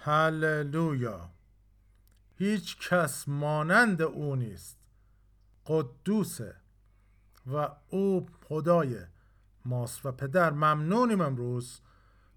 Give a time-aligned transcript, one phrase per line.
[0.00, 1.30] هللویا.
[2.34, 4.78] هیچ کس مانند او نیست.
[5.66, 6.56] قدوسه
[7.52, 8.96] و او خدای
[9.64, 11.80] ماست و پدر ممنونیم امروز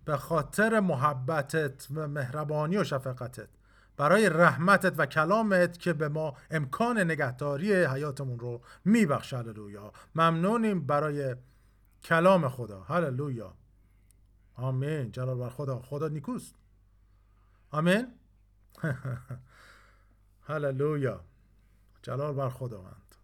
[0.05, 3.49] به خاطر محبتت و مهربانی و شفقتت.
[3.97, 9.33] برای رحمتت و کلامت که به ما امکان نگهداری حیاتمون رو میبخش.
[9.33, 9.93] هللویا.
[10.15, 11.35] ممنونیم برای
[12.03, 12.83] کلام خدا.
[12.83, 13.53] هللویا.
[14.55, 15.11] آمین.
[15.11, 15.81] جلال بر خدا.
[15.81, 16.55] خدا نیکوست.
[17.71, 18.07] آمین؟
[20.47, 21.21] هللویا.
[22.01, 23.15] جلال بر خداوند.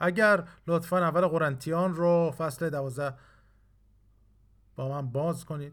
[0.00, 3.18] اگر لطفا اول قرنتیان رو فصل دوازده
[4.76, 5.72] با من باز کنید.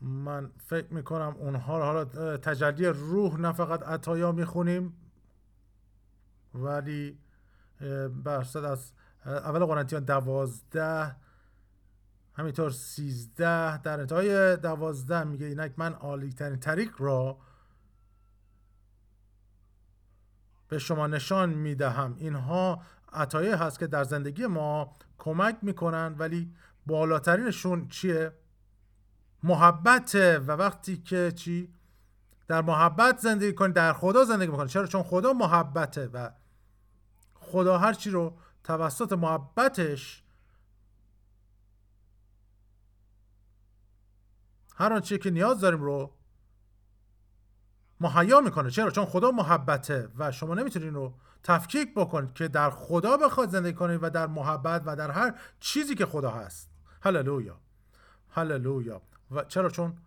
[0.00, 4.96] من فکر می‌کنم اونها رو حالا تجلی روح نه فقط عطایا می‌خونیم
[6.54, 7.18] ولی
[8.24, 8.92] برصد از
[9.26, 11.16] اول قرنتیان دوازده
[12.36, 17.38] همینطور سیزده در انتهای دوازده میگه اینک من عالی ترین طریق را
[20.68, 22.16] به شما نشان می‌دهم.
[22.18, 26.54] اینها عطایه هست که در زندگی ما کمک می‌کنن ولی
[26.86, 28.32] بالاترینشون چیه؟
[29.42, 31.74] محبت و وقتی که چی؟
[32.46, 36.30] در محبت زندگی کنید در خدا زندگی می‌کنید چرا؟ چون خدا محبته و
[37.34, 40.23] خدا هر چی رو توسط محبتش
[44.74, 46.14] هر آنچه که نیاز داریم رو
[48.00, 48.70] مهیا می‌کنه.
[48.70, 53.72] چرا؟ چون خدا محبته و شما نمی‌تونید رو تفکیک بکنید که در خدا بخواد زندگی
[53.72, 56.70] کنید و در محبت و در هر چیزی که خدا هست.
[57.02, 57.60] هللویا.
[58.28, 59.02] هللویا.
[59.30, 59.98] و چرا؟ چون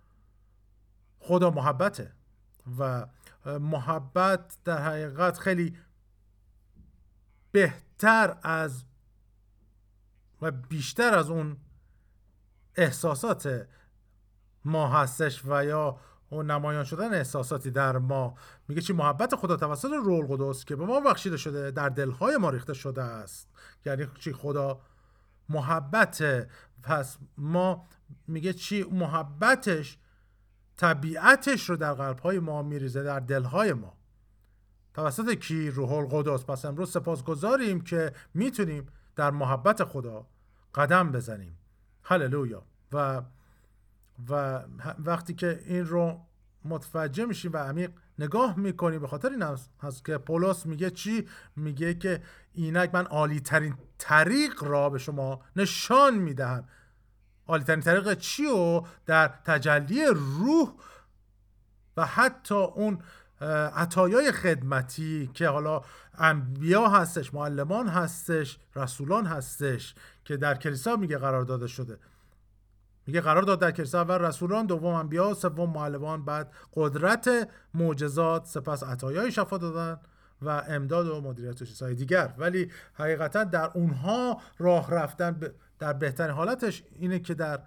[1.19, 2.11] خدا محبته
[2.79, 3.07] و
[3.45, 5.77] محبت در حقیقت خیلی
[7.51, 8.83] بهتر از
[10.41, 11.57] و بیشتر از اون
[12.75, 13.67] احساسات
[14.67, 15.97] ما هستش و یا
[16.29, 18.35] اون نمایان شدن احساساتی در ما.
[18.67, 22.49] میگه چی؟ محبت خدا توسط روح القدس که به ما بخشیده شده در دلهای ما
[22.49, 23.49] ریخته شده است.
[23.85, 24.81] یعنی چی؟ خدا
[25.49, 26.47] محبت
[26.83, 27.87] پس ما
[28.27, 29.97] میگه چی؟ محبتش
[30.77, 33.97] طبیعتش رو در قلبهای ما میریزه در دلهای ما.
[34.93, 36.45] توسط کی؟ روح القدس.
[36.45, 40.27] پس امروز سپاس گذاریم که می‌تونیم در محبت خدا
[40.75, 41.57] قدم بزنیم.
[42.03, 42.63] هللویا.
[42.91, 43.21] و
[44.29, 44.61] و
[44.99, 46.21] وقتی که این رو
[46.65, 49.43] متوجه میشیم و عمیق نگاه می‌کنیم به خاطر این
[49.83, 52.21] هست که پولس میگه چی؟ میگه که
[52.53, 56.63] اینک من عالی ترین طریق را به شما نشان می‌دهم.
[57.47, 60.73] عالی ترین طریق چی و؟ در تجلی روح
[61.97, 62.99] و حتی اون
[63.75, 65.81] عطایای خدمتی که حالا
[66.17, 69.95] انبیا هستش معلمان هستش رسولان هستش
[70.25, 71.97] که در کلیسا میگه قرار داده شده.
[73.07, 78.83] میگه قرار داد در کلیسا اول رسولان دوم انبیا سوم معلمان بعد قدرت معجزات سپس
[78.83, 79.99] عطایای شفا دادن
[80.41, 82.33] و امداد و مدیریت و چیزهای دیگر.
[82.37, 85.39] ولی حقیقتا در اونها راه رفتن
[85.79, 87.59] در بهترین حالتش اینه که در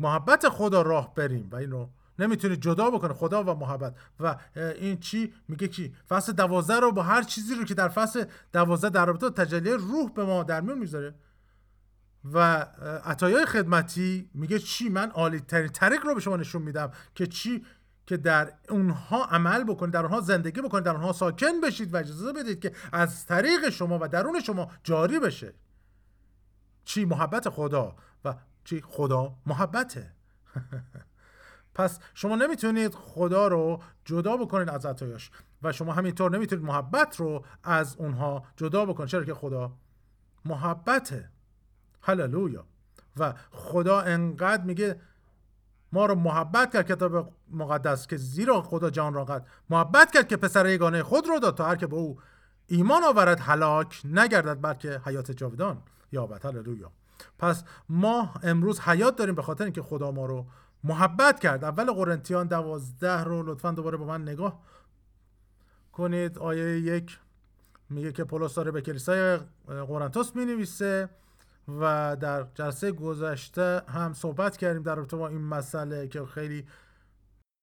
[0.00, 1.88] محبت خدا راه بریم و اینو
[2.18, 3.94] نمی‌تونه جدا بکنه خدا و محبت.
[4.20, 8.24] و این چی؟ میگه کی؟ فصل دوازده رو با هر چیزی رو که در فصل
[8.52, 11.14] دوازده در رابطه تجلی روح به ما در میون می‌ذاره
[12.24, 12.38] و
[13.04, 17.64] عطایای خدمتی میگه چی؟ من عالی ترین طریق رو به شما نشون میدم که چی؟
[18.06, 22.32] که در اونها عمل بکنید در اونها زندگی بکنید در اونها ساکن بشید و اجازه
[22.32, 25.54] بدید که از طریق شما و درون شما جاری بشه.
[26.84, 28.34] چی؟ محبت خدا و
[28.64, 30.12] چی؟ خدا محبته.
[31.74, 35.30] پس شما نمی‌تونید خدا رو جدا بکنید از عطایاش
[35.62, 39.08] و شما همینطور نمی‌تونید محبت رو از اونها جدا بکنید.
[39.08, 39.72] چرا که خدا
[40.44, 41.30] محبته.
[42.02, 42.64] هللویا.
[43.16, 45.00] و خدا انقدر میگه
[45.92, 50.36] ما رو محبت کرد کتاب مقدس که زیرا خدا جان را قد محبت کرد که
[50.36, 52.18] پسر یگانه خود رو داد تا هر که به او
[52.66, 55.82] ایمان آورد هلاک نگردد بلکه حیات جاودان
[56.12, 56.44] یابد.
[56.44, 56.92] هللویا.
[57.38, 60.46] پس ما امروز حیات داریم به خاطر اینکه خدا ما رو
[60.84, 61.64] محبت کرد.
[61.64, 64.60] اول قرنتیان دوازده رو لطفا دوباره با من نگاه
[65.92, 66.38] کنید.
[66.38, 67.18] آیه یک
[67.90, 71.08] میگه که پولس داره به کلیسای قرنتوس می نویسه
[71.68, 76.66] و در جلسه گذشته هم صحبت کردیم در رابطه با این مسئله که خیلی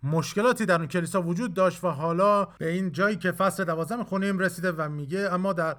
[0.04, 4.40] مشکلاتی در اون کلیسا وجود داشت و حالا به این جایی که فصل دوازده می‌خونیم
[4.40, 5.78] رسیده و میگه اما در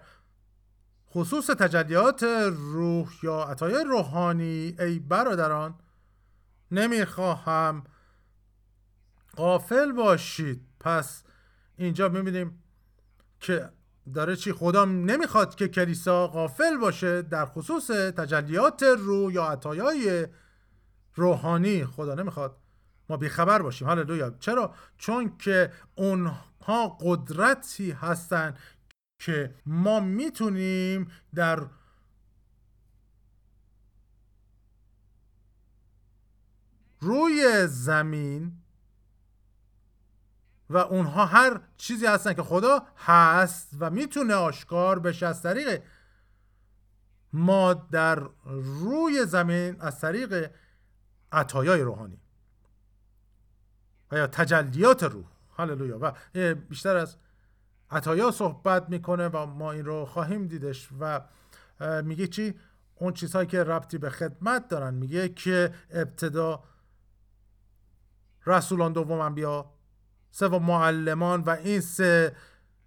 [1.11, 5.75] خصوص تجلیات روح یا عطای روحانی ای برادران
[6.70, 7.84] نمی‌خواهم
[9.37, 10.66] قافل باشید.
[10.81, 11.23] پس
[11.76, 12.62] اینجا می‌بینیم
[13.40, 13.70] که
[14.14, 20.26] داره چی؟ خدا نمی‌خواد که کلیسا غافل باشه در خصوص تجلیات روح یا عطایای
[21.14, 21.84] روحانی.
[21.84, 22.56] خدا نمی‌خواد
[23.08, 23.88] ما بیخبر باشیم.
[23.88, 24.30] هللویا.
[24.30, 28.54] چرا؟ چون که اونها قدرتی هستن
[29.18, 31.66] که ما می‌تونیم در
[37.00, 38.52] روی زمین
[40.70, 45.82] و اونها هر چیزی هستن که خدا هست و می‌تونه آشکار بشه از طریق
[47.32, 50.50] ما در روی زمین از طریق
[51.32, 52.20] عطایای روحانی
[54.11, 55.25] و یا تجلیات روح.
[55.56, 55.99] هللویا.
[56.00, 56.12] و
[56.55, 57.16] بیشتر از
[57.90, 61.20] عطایا صحبت می‌کنه و ما این رو خواهیم دیدش و
[62.02, 62.55] میگه چی؟
[62.94, 64.94] اون چیزهایی که ربطی به خدمت دارن.
[64.94, 66.64] میگه که ابتدا
[68.46, 69.73] رسولان دوم انبیا
[70.30, 72.36] سوم معلمان و این سه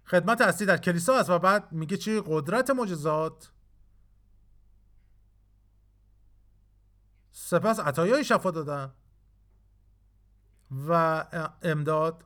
[0.04, 3.50] خدمت اصلی در کلیسا است و بعد میگه چی؟ قدرت معجزات.
[7.32, 8.92] سپس عطایای شفا دادن
[10.88, 11.24] و
[11.62, 12.24] امداد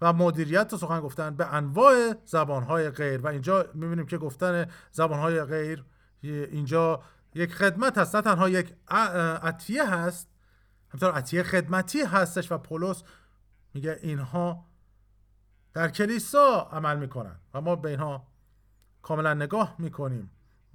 [0.00, 3.20] و مدیریت و سخن گفتن به انواع زبانهای غیر.
[3.20, 5.84] و اینجا می‌بینیم که گفتن زبانهای غیر
[6.22, 7.02] اینجا
[7.34, 8.16] یک خدمت هست.
[8.16, 8.74] نه تنها یک
[9.42, 10.28] عطیه هست
[10.88, 13.02] همطور عطیه خدمتی هستش و پولس
[13.76, 14.64] میگه اینها
[15.74, 18.26] در کلیسا عمل می‌کنن و ما به اینها
[19.02, 20.30] کاملا نگاه می‌کنیم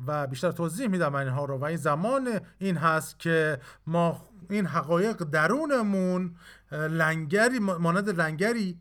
[0.07, 1.57] و بیشتر توضیح میدم اینها رو.
[1.57, 6.36] و این زمان این هست که ما این حقایق درونمون
[6.71, 8.80] لنگری مانند لنگری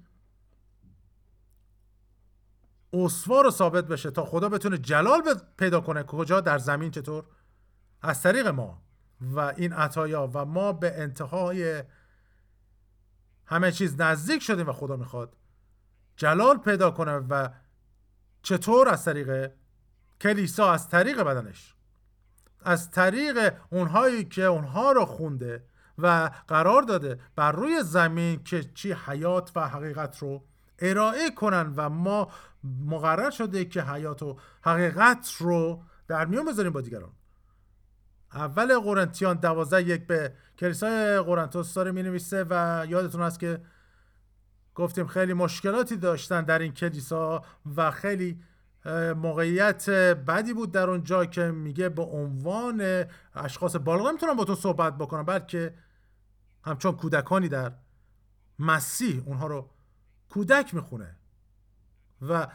[2.92, 5.22] اسوار و ثابت بشه تا خدا بتونه جلال
[5.56, 7.24] پیدا کنه کجا در زمین چطور؟
[8.02, 8.82] از طریق ما.
[9.20, 11.84] و این عطایا و ما به انتهای
[13.50, 15.36] همه چیز نزدیک شدیم و خدا می‌خواد
[16.16, 17.48] جلال پیدا کنه و
[18.42, 19.52] چطور از طریق
[20.20, 21.74] کلیسا از طریق بدنش
[22.64, 25.64] از طریق اونهایی که اونها رو خونده
[25.98, 30.44] و قرار داده بر روی زمین که چی حیات و حقیقت رو
[30.78, 32.28] ارائه کنن و ما
[32.86, 37.12] مقرر شده که حیات و حقیقت رو در میان بذاریم با دیگران.
[38.34, 43.60] اول قرنتیان دوازده یک به کلیسای قرنتوس داره می نویسه و یادتون هست که
[44.74, 47.44] گفتیم خیلی مشکلاتی داشتن در این کلیسا
[47.76, 48.40] و خیلی
[49.16, 53.04] موقعیت بدی بود در اونجا که میگه به عنوان
[53.34, 55.74] اشخاص بالغ نمی‌تونم با تو صحبت بکنم بلکه
[56.64, 57.72] همچون کودکانی در
[58.58, 59.70] مسیح اونها رو
[60.28, 61.16] کودک می‌خونه.
[62.28, 62.46] و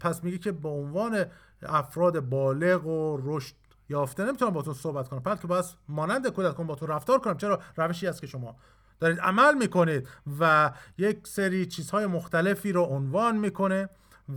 [0.00, 1.24] پس میگه که به عنوان
[1.62, 3.54] افراد بالغ و رشد
[3.88, 5.20] یافته نمی‌تونم باتون صحبت کنم.
[5.20, 7.36] بلکه باید مانند کودکان باتون رفتار کنم.
[7.36, 8.56] چرا؟ روشی است که شما
[9.00, 10.08] دارید عمل می‌کنید
[10.40, 13.88] و یک سری چیزهای مختلفی رو عنوان می‌کنه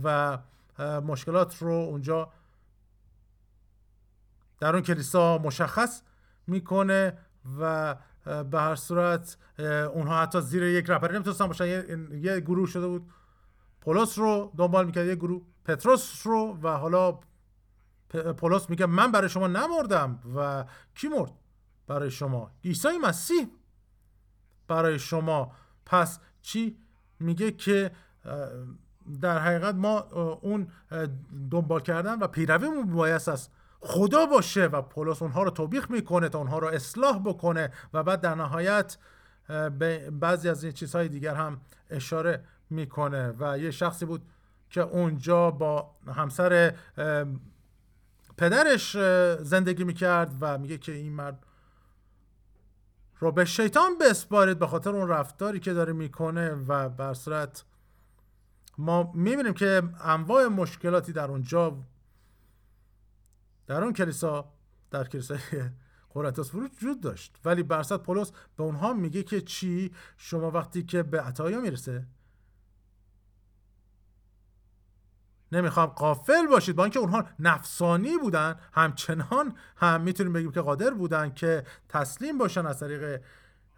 [0.02, 0.38] و
[0.78, 2.32] مشکلات رو اونجا
[4.60, 6.02] در اون کلیسا مشخص
[6.46, 7.18] می‌کنه
[7.60, 7.96] و
[8.26, 9.36] به هر صورت
[9.94, 11.66] اونها حتی زیر یک رپری نمی‌تونستن باشن.
[12.22, 13.12] یه گروه شده بود.
[13.80, 15.42] پولس رو دنبال می‌کرد یه گروه.
[15.64, 17.18] پتروس رو و حالا
[18.10, 20.64] پولس میگه من برای شما نمردم و
[20.94, 21.32] کی مرد؟
[21.86, 22.50] برای شما.
[22.64, 23.46] عیسی مسیح.
[24.68, 25.52] برای شما.
[25.86, 26.78] پس چی
[27.20, 27.90] میگه که
[29.20, 30.00] در حقیقت ما
[30.42, 30.68] اون
[31.50, 36.38] دنبال کردن و پیرویمون بایست است خدا باشه و پولس اونها رو توبیخ می‌کنه تا
[36.38, 38.96] اونها رو اصلاح بکنه و بعد در نهایت
[39.78, 43.34] به بعضی از این چیزهای دیگر هم اشاره می‌کنه.
[43.38, 44.22] و یه شخصی بود
[44.70, 46.74] که اونجا با همسر
[48.38, 48.96] پدرش
[49.42, 51.46] زندگی می‌کرد و میگه که این مرد
[53.18, 57.64] رو به شیطان بسپارید به خاطر اون رفتاری که داره می‌کنه و بر صورت
[58.78, 61.78] ما می‌بینیم که انواع مشکلاتی در اونجا
[63.66, 64.52] در اون کلیسا
[64.90, 65.38] در کلیسای
[66.14, 67.36] قرنتوس وجود داشت.
[67.44, 72.06] ولی برصد پولس به اونها میگه که چی؟ شما وقتی که به عطایا می‌رسه
[75.52, 76.76] نمی‌خوام قافل باشید.
[76.76, 82.66] با اینکه اونها نفسانی بودن همچنان هم می‌تونیم بگیم که قادر بودن که تسلیم باشن
[82.66, 83.22] از طریق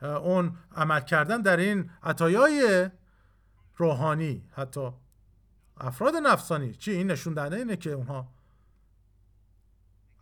[0.03, 2.91] اون عمل کردن در این عطایای
[3.77, 4.45] روحانی.
[4.53, 4.91] حتی
[5.77, 6.75] افراد نفسانی.
[6.75, 8.29] چی؟ این نشون دهنده اینه که اونها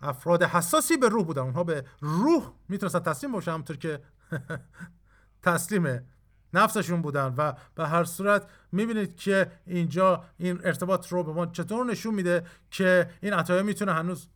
[0.02, 1.42] افراد حساسی به روح بودن.
[1.42, 4.00] اونها به روح می‌تونستن تسلیم باشن همونطور که
[5.42, 6.08] تسلیم
[6.54, 11.86] نفسشون بودن و به هر صورت می‌بینید که اینجا این ارتباط رو به ما چطور
[11.86, 14.28] نشون میده که این عطایه می‌تونه هنوز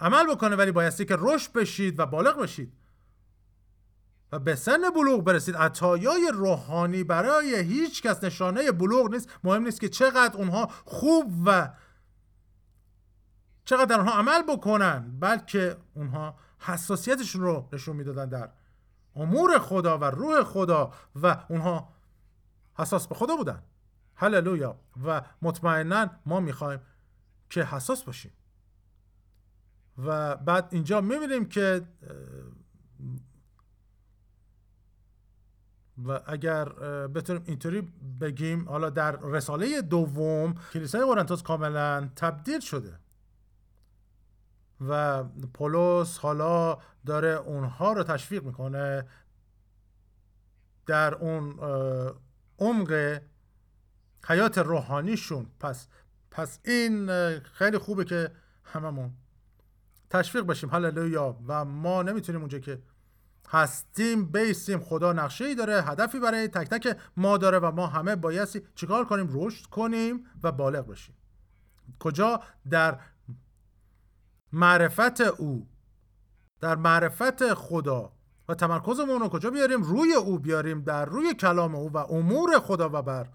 [0.00, 2.72] عمل بکنه ولی بایستی که رشد بشید و بالغ بشید.
[4.32, 5.56] و به سن بلوغ برسید.
[5.56, 9.28] عطایای روحانی برای هیچ کس نشانه بلوغ نیست.
[9.44, 11.70] مهم نیست که چقدر اونها خوب و
[13.64, 18.50] چقدر اونها عمل بکنن بلکه اونها حساسیتشون رو نشون می‌دادن در
[19.16, 21.88] امور خدا و روح خدا و اونها
[22.74, 23.62] حساس به خدا بودن.
[24.14, 24.80] هللویا.
[25.04, 26.80] و مطمئنا ما می‌خوایم
[27.50, 28.32] که حساس باشیم.
[29.98, 31.86] و بعد اینجا می‌بینیم که
[36.06, 36.64] و اگر
[37.08, 37.80] بتونیم اینطوری
[38.20, 42.99] بگیم حالا در رساله دوم کلیسای قرنتوس کاملا تبدیل شده.
[44.88, 49.06] و پولس حالا داره اونها رو تشویق می‌کنه
[50.86, 51.58] در اون
[52.58, 53.20] عمق
[54.26, 55.46] حیات روحانیشون.
[55.60, 55.88] پس
[56.30, 57.10] پس این
[57.40, 58.30] خیلی خوبه که
[58.64, 59.12] هممون
[60.10, 60.70] تشویق بشیم.
[60.70, 61.38] هللویا.
[61.46, 62.82] و ما نمی‌تونیم اونجا که
[63.48, 64.80] هستیم بیسیم.
[64.80, 69.04] خدا نقشه ای داره هدفی برای تک تک ما داره و ما همه بایستی چیکار
[69.04, 71.16] کنیم؟ رشد کنیم و بالغ بشیم.
[71.98, 72.98] کجا؟ در
[74.52, 75.68] معرفت او.
[76.60, 78.12] در معرفت خدا.
[78.48, 82.90] و تمرکزمون رو کجا بیاریم؟ روی او بیاریم در روی کلام او و امور خدا
[82.92, 83.28] و بر.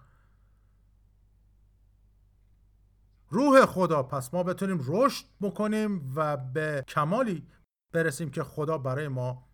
[3.30, 4.04] روح خدا.
[4.04, 7.48] پس ما بتونیم رشد بکنیم و به کمالی
[7.94, 9.48] برسیم که خدا برای ما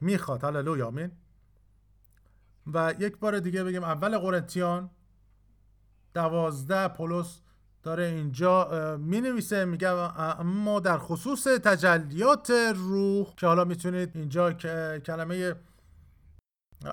[0.00, 0.44] می‌خواد.
[0.44, 0.86] هللویا.
[0.86, 1.12] آمین.
[2.66, 4.90] و یک بار دیگه بگیم اول قرنتیان
[6.14, 7.40] دوازده پولس
[7.82, 14.52] داره اینجا می نویسه میگه اما در خصوص تجلیات روح که حالا می‌تونید اینجا
[14.98, 15.54] کلمه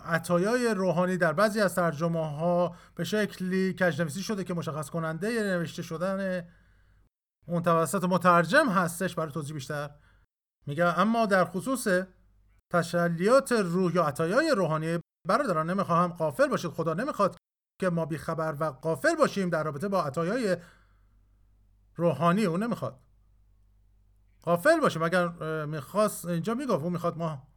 [0.06, 5.82] عطایای روحانی در بعضی از ترجمه ها به شکلی کجنویسی شده که مشخص کننده نوشته
[5.82, 6.48] شدن
[7.48, 9.90] اون توسط مترجم هستش برای توضیح بیشتر.
[10.68, 11.88] میگه اما در خصوص
[12.74, 16.72] تشلیات روح یا عطایای روحانی برادران نمی‌خواهم قافل باشید.
[16.72, 17.36] خدا نمی‌خواد
[17.82, 20.58] که ما بیخبر و قافل باشیم در رابطه با عطایای
[22.00, 23.00] روحانی اون نمی‌خواد.
[24.42, 25.28] قافل باشیم اگر
[25.66, 27.48] می‌خواست اینجا می‌گفت اون می‌خواد ما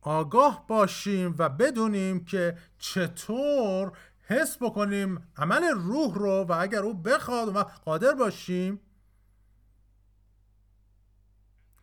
[0.00, 7.56] آگاه باشیم و بدونیم که چطور حس بکنیم عمل روح رو و اگر او بخواد
[7.56, 8.80] و قادر باشیم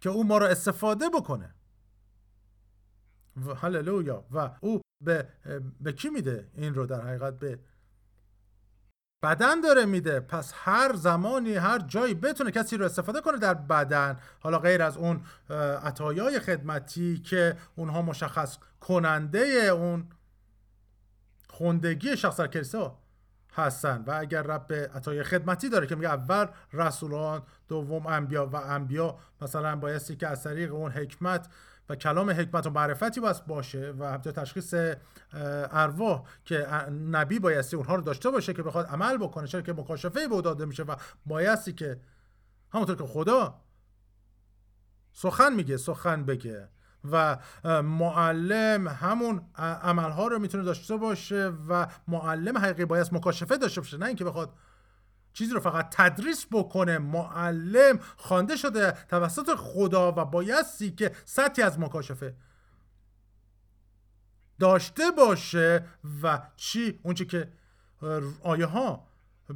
[0.01, 1.55] که او ما رو استفاده بکنه.
[3.45, 4.25] و هللویا.
[4.31, 5.29] و او به,
[5.79, 7.59] به کی میده این رو در حقیقت؟ به
[9.23, 10.19] بدن داره میده.
[10.19, 14.17] پس هر زمانی هر جایی بتونه کسی رو استفاده کنه در بدن.
[14.39, 15.21] حالا غیر از اون
[15.83, 20.09] عطایای خدمتی که اونها مشخص کننده اون
[21.49, 22.47] خوندگی شخص در
[23.53, 24.03] هستن.
[24.07, 29.75] و اگر رب عطای خدمتی داره که میگه اول رسولان دوم انبیا و انبیا مثلا
[29.75, 31.47] بایستی که از طریق اون حکمت
[31.89, 34.73] و کلام حکمت و معرفتی باید باشه و همچنین تشخیص
[35.71, 36.67] ارواح که
[37.11, 40.65] نبی بایستی اونها رو داشته باشه که بخواد عمل بکنه چرا که مکاشفه به داده
[40.65, 41.99] میشه و بایستی که
[42.73, 43.61] همونطور که خدا
[45.13, 46.69] سخن میگه سخن بگه
[47.11, 47.37] و
[47.81, 54.05] معلم همون عملها رو می‌تونه داشته باشه و معلم حقیقی باید مکاشفه داشته باشه نه
[54.05, 54.53] اینکه بخواد
[55.37, 61.79] چیزی رو فقط تدریس بکنه معلم خوانده شده توسط خدا و بایستی که سطحی از
[61.79, 62.35] مکاشفه
[64.59, 65.85] داشته باشه
[66.23, 67.47] و چی؟ اونچه که
[68.43, 69.07] آیه ها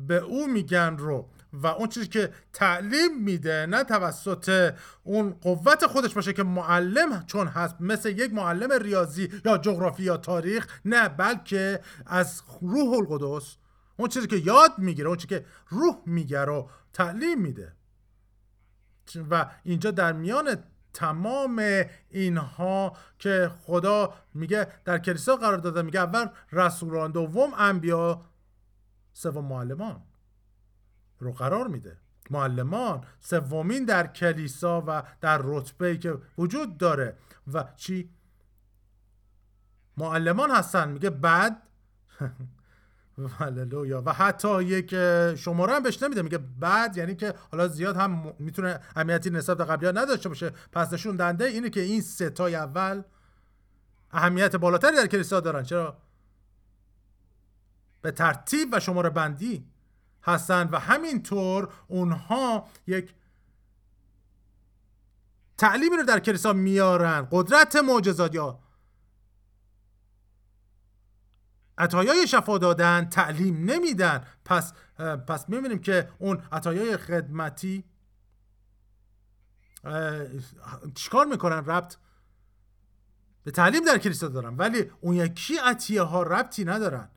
[0.07, 4.73] به او میگن رو و اون چیزی که تعلیم میده نه توسط
[5.03, 10.17] اون قوت خودش باشه که معلم چون هست مثل یک معلم ریاضی یا جغرافی یا
[10.17, 13.57] تاریخ نه بلکه از روح القدس.
[14.01, 17.75] اون چیزی که یاد می‌گیره اون چیزی که روح میگه رو تعلیم میده.
[19.29, 26.27] و اینجا در میان تمام اینها که خدا میگه در کلیسا قرار داده میگه اول
[26.51, 28.21] رسولان دوم انبیا
[29.13, 30.01] سوم معلمان
[31.19, 31.97] رو قرار میده.
[32.29, 37.17] معلمان سومین در کلیسا و در رتبه که وجود داره.
[37.53, 38.09] و چی؟
[39.97, 40.89] معلمان هستن.
[40.89, 41.61] میگه بعد؟
[43.37, 44.03] هللویا.
[44.05, 44.89] و حتی یک
[45.35, 46.21] شماره هم بهش نمیده.
[46.21, 50.51] میگه بعد یعنی که حالا زیاد هم می‌تونه اهمیتی نسبت به قبلی نداشته باشه.
[50.71, 53.01] پس نشون دنده اینه که این ستای اول
[54.11, 55.63] اهمیت بالاتری در کلیسا دارن.
[55.63, 55.97] چرا؟
[58.01, 59.65] به ترتیب و شماره بندی
[60.23, 63.13] هستن و همینطور اونها یک
[65.57, 67.27] تعلیمی رو در کلیسا میارن.
[67.31, 68.59] قدرت معجزات یا
[71.77, 74.25] عطایای شفا دادن تعلیم نمیدن.
[74.45, 74.73] پس
[75.27, 77.83] پس می‌بینیم که اون عطایای خدمتی
[80.95, 81.95] چیکار می‌کنن؟ ربط
[83.43, 84.55] به تعلیم در کلیسا دارن.
[84.57, 87.09] ولی اون یکی عطیه ها ربطی ندارن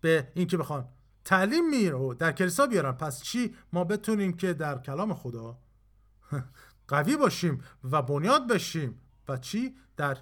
[0.00, 0.88] به اینکه بخوان
[1.24, 2.92] تعلیم می رو در کلیسا بیارن.
[2.92, 5.58] پس چی؟ ما بتونیم که در کلام خدا
[6.88, 9.00] قوی باشیم و بنیاد بشیم.
[9.28, 10.18] و چی؟ در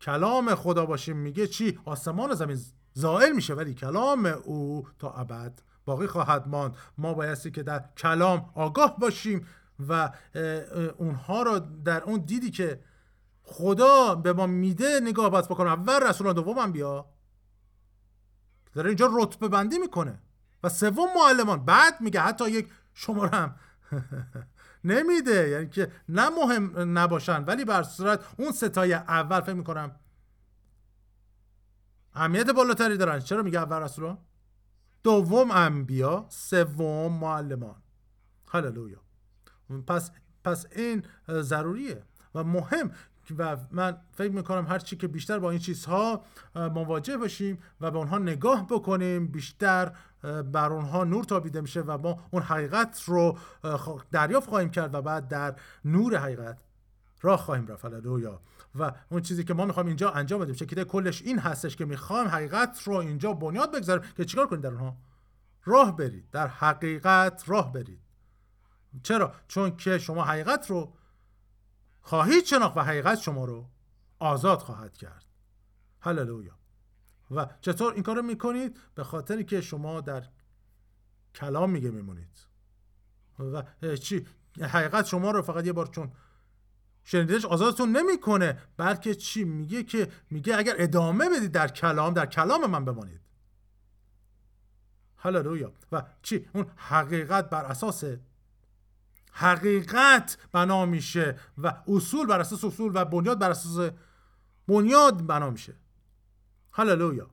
[0.00, 2.58] کلام خدا باشیم میگه چی؟ آسمان و زمین
[2.92, 6.76] زائل میشه ولی کلام او تا ابد باقی خواهد ماند.
[6.98, 9.46] ما بایستی که در کلام آگاه باشیم
[9.88, 10.10] و
[10.96, 12.80] اونها رو در اون دیدی که
[13.42, 17.06] خدا به ما میده نگاه باید بکنم اول رسولان دوم بیا.
[18.72, 20.22] داره اینجا رتبه بندی می‌کنه.
[20.62, 21.64] و سوم معلمان.
[21.64, 23.54] بعد میگه حتی یک شماره هم
[24.86, 25.48] نمیده.
[25.48, 29.96] یعنی که نه مهم نباشن ولی بر صورت اون ستای اول فکر می‌کنم
[32.14, 33.20] اهمیت بالاتری دارن.
[33.20, 34.18] چرا میگه اول رسولان
[35.02, 37.82] دوم انبیا سوم معلمان.
[38.50, 39.00] هللویا.
[39.86, 40.10] پس
[40.44, 42.02] پس این ضروریه
[42.34, 42.90] و مهم
[43.38, 46.24] و من فکر می‌کنم هر چی که بیشتر با این چیزها
[46.54, 52.18] مواجه باشیم و به اونها نگاه بکنیم بیشتر بر اونها نور تابیده میشه و ما
[52.30, 53.38] اون حقیقت رو
[54.10, 56.62] دریافت خواهیم کرد و بعد در نور حقیقت
[57.22, 57.84] راه خواهیم رفت.
[57.84, 58.40] هللویا
[58.74, 62.28] و اون چیزی که ما می‌خوایم اینجا انجام بدیم شکل کلش این هستش که می‌خوایم
[62.28, 64.96] حقیقت رو اینجا بنیاد بگذاریم که چیکار کنید در اونها؟
[65.64, 66.30] راه برید.
[66.30, 68.00] در حقیقت راه برید.
[69.02, 70.92] چرا؟ چون که شما حقیقت رو
[72.02, 73.68] خواهید شناخت و حقیقت شما رو
[74.18, 75.24] آزاد خواهد کرد.
[76.00, 76.55] هللویا
[77.30, 80.24] و چطور این کار رو می‌کنید؟ به خاطری که شما در
[81.34, 82.46] کلام میگه میمونید.
[83.38, 83.62] و
[83.96, 84.26] چی؟
[84.60, 86.12] حقیقت شما رو فقط یه بار چون
[87.04, 92.70] شنیدش آزادتون نمی‌کنه بلکه چی میگه که میگه اگر ادامه بدید در کلام در کلام
[92.70, 93.20] من بمانید.
[95.16, 95.72] هللویا.
[95.92, 98.04] و چی؟ اون حقیقت بر اساس
[99.32, 103.90] حقیقت بنا میشه و اصول بر اساس اصول و بنیاد بر اساس
[104.68, 105.74] بنیاد بنا میشه.
[106.76, 107.26] هللویا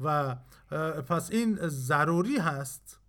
[0.00, 0.36] و
[1.08, 3.00] پس این ضروری هست.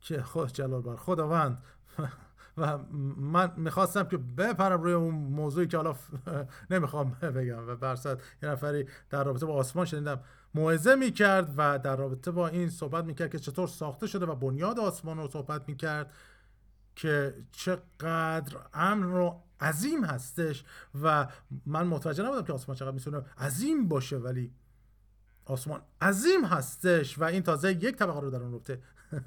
[0.00, 1.62] که خود جلال بر خداوند.
[2.58, 2.78] و
[3.16, 5.96] من می‌خواستم که بپرم روی اون موضوعی که حالا
[6.70, 7.68] نمی‌خوام بگم.
[7.68, 10.20] و برصد یه نفری در رابطه با آسمان شنیدم
[10.54, 14.80] موعظه می‌کرد و در رابطه با این صحبت می‌کرد که چطور ساخته شده و بنیاد
[14.80, 16.12] آسمان رو صحبت می‌کرد
[16.96, 20.64] که چقدر امن رو عظیم هستش
[21.02, 21.26] و
[21.66, 24.52] من متوجه نبودم که آسمان چقدر می‌تونه عظیم باشه ولی
[25.44, 28.82] آسمان عظیم هستش و این تازه یک طبقه رو در اون رابطه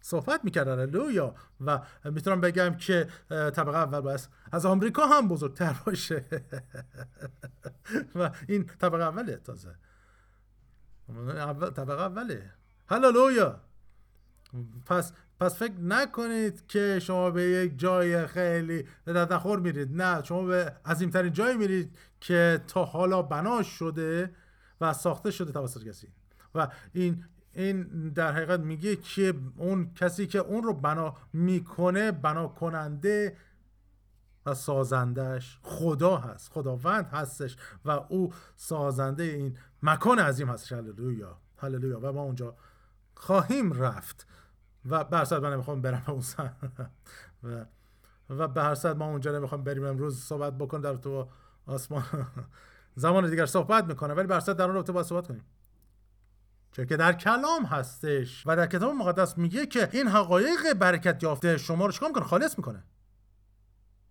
[0.00, 1.34] صحبت می‌کردن هللویا.
[1.60, 6.24] و می‌تونم بگم که طبقه اول باید از آمریکا هم بزرگتر باشه.
[8.14, 9.74] و این طبقه اوله تازه.
[11.28, 12.50] اول طبقه اوله.
[12.88, 13.60] هللویا.
[14.86, 20.02] پس پس فکر نکنید که شما به یک جای خیلی در نخور میرید.
[20.02, 24.34] نه شما به عظیمترین جایی میرید که تا حالا بنا شده
[24.80, 26.08] و ساخته شده توسط کسی.
[26.54, 32.48] و این این در حقیقت میگه که اون کسی که اون رو بنا می‌کنه بنا
[32.48, 33.36] کننده
[34.46, 42.00] و سازندش خدا هست خداوند هستش و او سازنده این مکان عظیم هستش هللویا هللویا.
[42.00, 42.56] و ما اونجا
[43.14, 44.26] خواهیم رفت.
[44.86, 46.22] و به هر من نمی‌خوام برم اون
[47.42, 47.64] و
[48.30, 51.28] و به هر ما اونجا نمی‌خوام بریم امروز صحبت بکن در تو
[51.66, 52.04] آسمان.
[52.94, 55.44] زمان دیگر صحبت می‌کنه ولی به در اون رابطه باید صحبت کنیم.
[56.72, 61.56] چون که در کلام هستش و در کتاب مقدس میگه که این حقایق برکت یافته
[61.56, 62.84] شما رو چیکار می‌کنه؟ خالص می‌کنه.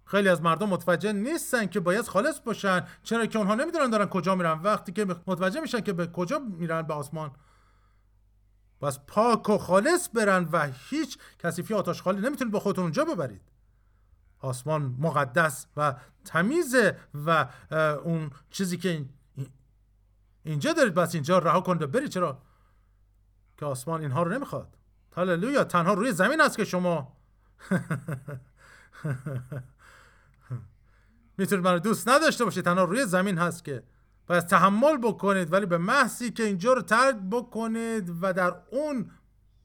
[0.06, 4.36] خیلی از مردم متوجه نیستن که باید خالص باشن چرا که اونها نمی‌دونن دارن کجا
[4.36, 4.60] میرن.
[4.60, 7.32] وقتی که متوجه میشن که به کجا میرن به آسمان.
[8.84, 13.42] بس پاک و خالص برن و هیچ کثیفی آتش خالی نمی‌تونید با خودتون اونجا ببرید.
[14.40, 17.48] آسمان مقدس و تمیزه و
[18.04, 19.06] اون چیزی که
[20.44, 22.10] اینجا دارید بس اینجا رها کنید و برید.
[22.10, 22.42] چرا؟
[23.58, 24.78] که آسمان اینها رو نمی‌خواد.
[25.16, 27.18] هللویا تنها روی زمین است که شما.
[31.38, 32.66] می‌تونید من دوست نداشته باشید.
[32.66, 33.84] تنها روی زمین هست که
[34.28, 39.12] باید تحمل بکنید ولی به محضی که اینجا رو ترک بکنید و در اون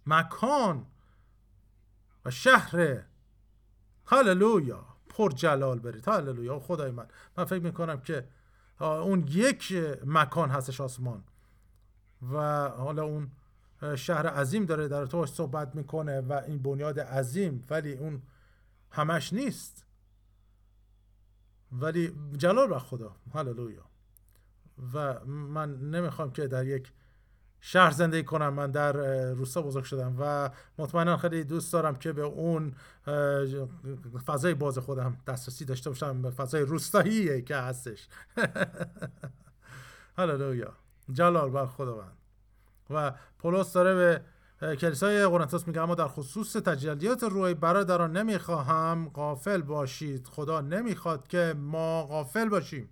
[0.06, 0.86] مکان
[2.24, 3.04] و شهر
[4.06, 6.08] هللویا پر جلال برید.
[6.08, 7.06] هللویا خدای من.
[7.38, 8.28] من فکر می‌کنم که
[8.80, 9.72] اون یک
[10.06, 11.24] مکان هستش آسمان
[12.32, 13.30] و حالا اون
[13.96, 18.22] شهر عظیم داره در تو صحبت می‌کنه و این بنیاد عظیم ولی اون
[18.90, 19.84] همش نیست.
[21.72, 23.16] ولی جلال بر خدا.
[23.34, 23.87] هللویا
[24.94, 26.92] و من نمی‌خوام که در یک
[27.60, 28.54] شهر زندگی کنم.
[28.54, 28.92] من در
[29.32, 32.74] روستا بزرگ شدم و مطمئنا خیلی دوست دارم که به اون
[34.26, 36.22] فضای باز خودم دسترسی داشته باشم.
[36.22, 38.08] به فضای روستاییه که هستش.
[40.18, 40.72] هللویا.
[41.12, 42.16] جلال بر خداوند.
[42.90, 44.24] و پولس داره
[44.60, 50.26] به کلیسای قرنتوس میگه اما در خصوص تجلیات روی برادران نمی‌خواهم غافل باشید.
[50.26, 52.88] خدا نمی‌خواد که ما غافل باشیم.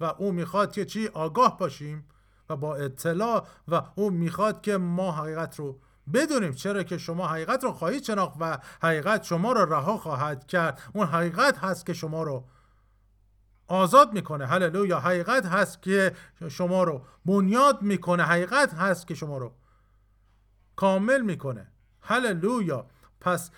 [0.00, 2.08] و او می‌خواد که چی؟ آگاه باشیم
[2.48, 5.80] و با اطلاع و او می‌خواد که ما حقیقت رو
[6.12, 6.52] بدونیم.
[6.52, 10.82] چرا که شما حقیقت رو خواهید شناخت و حقیقت شما رو رها خواهد کرد.
[10.94, 12.44] اون حقیقت هست که شما رو
[13.66, 14.46] آزاد می‌کنه.
[14.46, 15.00] هللویا.
[15.00, 16.16] حقیقت هست که
[16.48, 18.22] شما رو بنیاد می‌کنه.
[18.22, 19.54] حقیقت هست که شما رو
[20.76, 21.72] کامل می‌کنه.
[22.00, 22.86] هللویا.
[23.20, 23.50] پس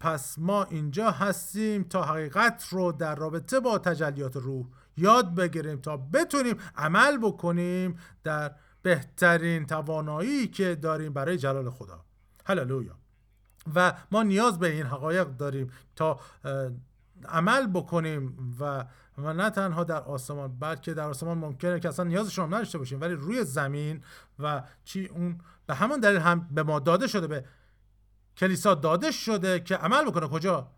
[0.00, 5.96] پس ما اینجا هستیم تا حقیقت رو در رابطه با تجلیات روح یاد بگیریم تا
[5.96, 12.04] بتونیم عمل بکنیم در بهترین توانایی که داریم برای جلال خدا.
[12.46, 12.96] هللویا.
[13.74, 16.20] و ما نیاز به این حقایق داریم تا
[17.28, 18.84] عمل بکنیم و
[19.18, 23.00] و نه تنها در آسمان بلکه در آسمان ممکنه که اصلا نیازش هم نداشته باشیم
[23.00, 24.02] ولی روی زمین
[24.38, 27.44] و چی اون به همان دلیل هم به ما داده شده به
[28.36, 30.28] کلیسا داده شده که عمل بکنه.
[30.28, 30.70] کجا؟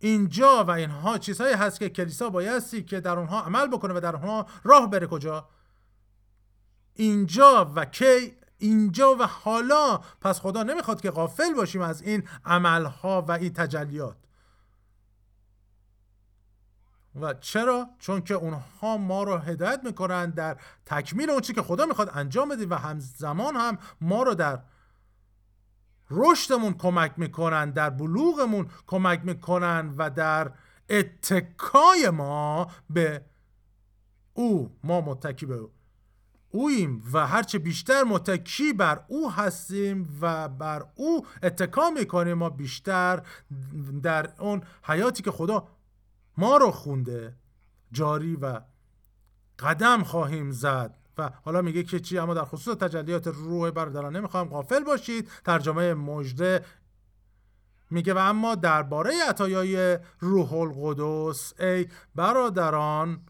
[0.00, 4.16] اینجا و اینها چیزهایی هست که کلیسا بایستی که در اونها عمل بکنه و در
[4.16, 5.06] اونها راه بره.
[5.06, 5.48] کجا؟
[6.94, 10.00] اینجا و کی؟ اینجا و حالا.
[10.20, 14.16] پس خدا نمی‌خواد که غافل باشیم از این عملها و این تجلیات.
[17.20, 21.86] و چرا؟ چون که اونها ما رو هدایت می‌کنن در تکمیل اون چی که خدا
[21.86, 24.62] می‌خواد انجام بدیم و همزمان هم ما رو در
[26.10, 30.52] رشدمون کمک می‌کنن در بلوغمون کمک می‌کنن و در
[30.90, 33.24] اتکای ما به
[34.34, 35.68] او ما متکی به
[36.50, 43.22] اویم و هرچه بیشتر متکی بر او هستیم و بر او اتکا می‌کنیم ما بیشتر
[44.02, 45.68] در اون حیاتی که خدا
[46.36, 47.36] ما رو خونده
[47.92, 48.60] جاری و
[49.58, 50.99] قدم خواهیم زد.
[51.20, 55.28] حالا میگه که چی اما در خصوص تجلیات روح برادران نمی‌خوام غافل باشید.
[55.44, 56.64] ترجمه مجده
[57.90, 63.20] میگه و اما درباره عطایای روح القدس ای برادران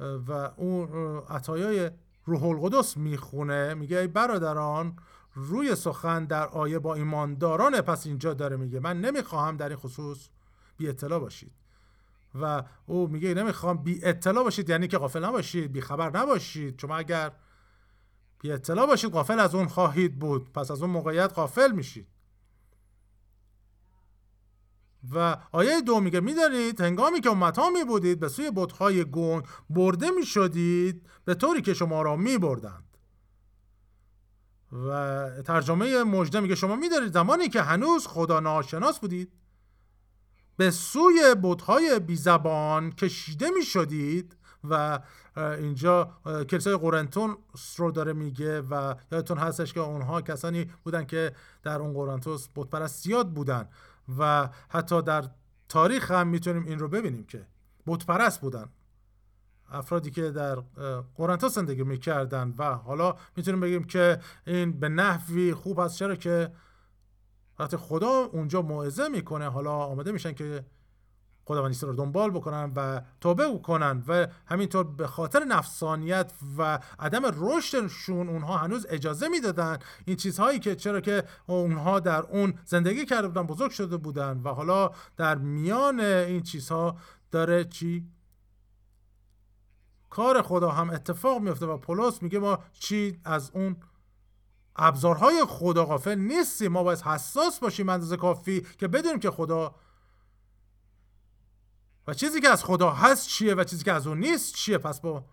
[0.00, 1.90] و اون عطایای
[2.24, 3.74] روح القدس می‌خونه.
[3.74, 4.96] میگه ای برادران
[5.34, 10.28] روی سخن در آیه با ایمانداران پس اینجا داره میگه من نمی‌خواهم در این خصوص
[10.76, 11.52] بی اطلاع باشید.
[12.42, 16.80] و او میگه نمی‌خوام بی اطلاع باشید یعنی که غافل نباشید بی خبر نباشید.
[16.80, 17.32] شما اگر
[18.40, 20.52] بی اطلاع باشید غافل از اون خواهید بود.
[20.52, 22.06] پس از اون موقعیت غافل میشید.
[25.14, 30.10] و آیه دو میگه می‌دانید هنگامی که امتها می بودید به سوی بتهای گنگ برده
[30.10, 32.96] می شدید به طوری که شما را می بردند
[34.72, 39.32] و ترجمه مجده میگه شما می‌دانید زمانی که هنوز خدا ناشناس بودید
[40.56, 45.00] به سوی بودهای بی زبان کشیده می شدید و
[45.36, 47.36] اینجا کلیسای قرنتون
[47.76, 53.04] رو داره میگه و یادتون هستش که اونها کسانی بودن که در اون قرنتوس بودپرست
[53.04, 53.68] زیاد بودن
[54.18, 55.24] و حتی در
[55.68, 57.46] تاریخ هم می‌تونیم این رو ببینیم که
[57.86, 58.68] بودپرست بودن.
[59.70, 60.54] افرادی که در
[61.14, 65.98] قرنتوس زندگی می‌کردن و حالا می‌تونیم بگیم که این به نحوی خوب هست.
[65.98, 66.52] چرا که
[67.58, 70.64] وقتی خدا اونجا موعظه می‌کنه حالا آماده میشن که
[71.44, 78.28] خداوند رو دنبال بکنن و توبه کنن و همینطور به خاطر نفسانیت و عدم رشدشون
[78.28, 79.78] اونها هنوز اجازه می‌دادن.
[80.04, 84.48] این چیزهایی که چرا که اونها در اون زندگی کرده بودن بزرگ شده بودن و
[84.48, 86.96] حالا در میان این چیزها
[87.30, 88.06] داره چی؟
[90.10, 93.76] کار خدا هم اتفاق میفته و پولس میگه ما چی از اون
[94.76, 99.74] ابزارهای خدا غافل نیستیم ما باید حساس باشیم اندازه کافی که بدونیم که خدا
[102.06, 104.78] و چیزی که از خدا هست چیه و چیزی که از اون نیست چیه.
[104.78, 105.24] پس با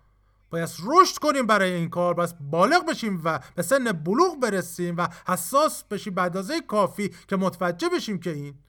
[0.50, 2.14] باید رشد کنیم برای این کار.
[2.14, 7.36] بس بالغ بشیم و به سن بلوغ برسیم و حساس بشیم به اندازه کافی که
[7.36, 8.60] متوجه بشیم که این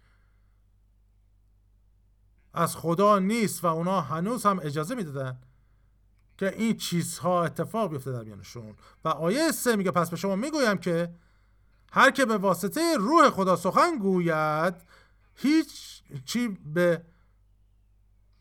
[2.55, 5.39] از خدا نیست و اونا هنوز هم اجازه می‌دادن.
[6.39, 8.75] که این چیزها اتفاق بیفته در میانشون.
[9.05, 11.15] و آیه سه میگه پس به شما می‌گویم که
[11.93, 14.75] هر که به واسطه روح خدا سخن گوید
[15.35, 17.03] هیچ چی به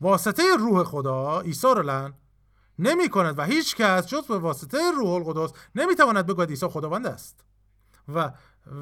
[0.01, 2.13] واسطه روح خدا عیسی رو لن
[2.79, 7.43] نمی کند و هیچ کس جز به واسطه روح القدس نمی‌تواند بگوید عیسی خداوند است.
[8.07, 8.31] و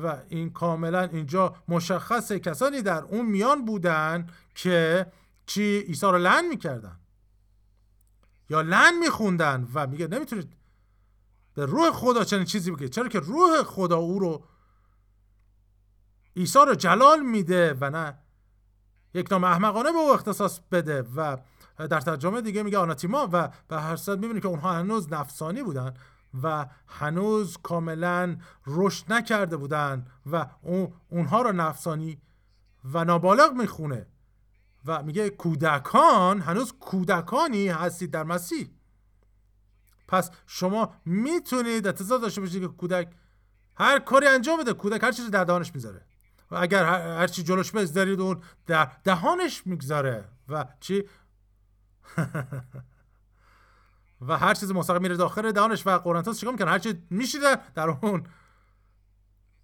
[0.03, 5.05] و این کاملا اینجا مشخص کسانی در اون میان بودن که
[5.45, 6.99] چی عیسی رو لن می‌کردن.
[8.51, 10.53] یا لن میخوندن و میگه نمی‌تونید
[11.53, 12.89] به روح خدا چنین چیزی بگید.
[12.89, 14.45] چرا که روح خدا او رو
[16.35, 18.17] عیسی رو جلال میده و نه
[19.13, 21.37] یک نام احمقانه به او اختصاص بده و
[21.77, 25.93] در ترجمه دیگه میگه آناتیما و به هر صورت می‌بینی که اونها هنوز نفسانی بودن
[26.43, 28.37] و هنوز کاملا
[28.67, 32.21] رشد نکرده بودن و اون اونها رو نفسانی
[32.93, 34.07] و نابالغ می‌خونه.
[34.85, 38.69] و میگه کودکان هنوز کودکانی هستید در مسیح.
[40.07, 43.07] پس شما می‌تونید انتظار داشته باشید که کودک
[43.77, 46.05] هر کاری انجام بده کودک هر چیزی در دهانش می‌ذاره.
[46.51, 46.85] و اگر
[47.17, 50.25] هر چی جلوش بذارید اون در دهانش می‌گذاره.
[50.49, 51.03] و چی؟
[54.27, 57.89] و هر چیز مستقیم میره داخل دهانش و قرنطاس چیکار می‌کنن هر چی میشیدن در
[57.89, 58.23] اون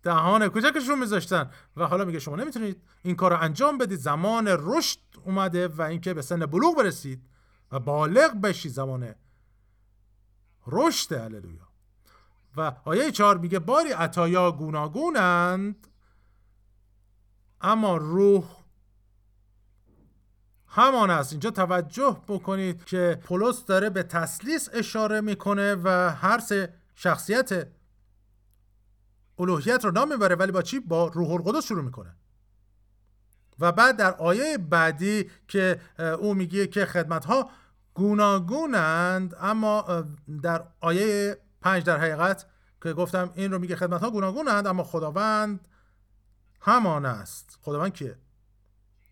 [0.04, 1.52] دهان کوچکشون میذاشتن.
[1.78, 4.00] و حالا میگه شما نمی‌تونید این کار رو انجام بدید.
[4.00, 7.30] زمان رشد اومده و اینکه به سن بلوغ برسید
[7.72, 9.16] و بالغ بشی زمان
[10.68, 11.68] رشد هللویا.
[12.58, 15.88] و آیه چهار میگه باری عطایا گوناگونند
[17.62, 18.46] اما روح
[20.68, 21.32] همان است.
[21.32, 27.68] اینجا توجه بکنید که پولس داره به تسلیس اشاره می‌کنه و هر سه شخصیت
[29.40, 32.16] الوهیت رو نام می‌بره ولی با چی؟ با روح القدس شروع می‌کنه.
[33.60, 35.82] و بعد در آیه بعدی که
[36.20, 37.50] او میگه که خدمت ها
[37.94, 40.06] گوناگونند اما
[40.42, 42.46] در آیه پنج در حقیقت
[42.84, 45.68] که گفتم این رو میگه خدمت ها گوناگونند اما خداوند
[46.62, 47.60] همان است.
[47.62, 48.18] خداوند کیه؟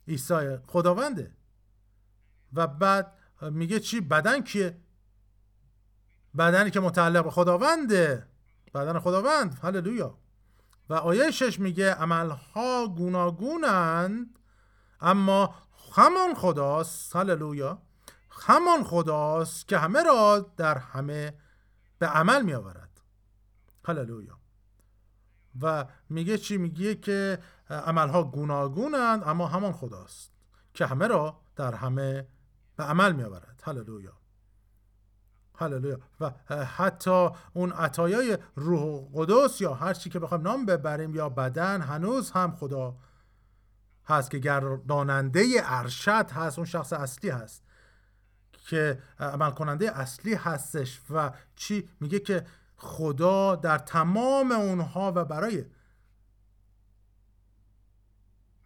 [0.08, 1.32] عیسی خداونده.
[2.54, 4.78] و بعد میگه چی؟ بدن کیه؟
[6.38, 8.28] بدنی که متعلق به خداونده.
[8.76, 9.60] بدن خداوند.
[9.64, 10.18] هللویا.
[10.90, 14.40] و آیه شش میگه عملها گوناگونند
[15.02, 15.56] اما
[15.96, 17.82] همان خداست هللویا
[18.30, 21.34] همان خداست که همه را در همه
[22.00, 23.02] به عمل می آورد
[23.86, 24.40] هللویا.
[25.62, 30.32] و میگه چی؟ میگه که عملها گوناگونند اما همان خداست
[30.74, 32.28] که همه را در همه
[32.76, 34.14] به عمل می آورد هللویا.
[35.58, 36.00] هللویا.
[36.20, 36.32] و
[36.66, 42.32] حتی اون عطایای روح قدس یا هر چی که بخوام نام ببریم یا بدن هنوز
[42.32, 42.96] هم خدا
[44.06, 47.64] هست که گرداننده ارشد هست اون شخص اصلی هست
[48.54, 52.46] که عمل کننده اصلی هستش و چی میگه که
[52.78, 55.66] خدا در تمام اونها و برای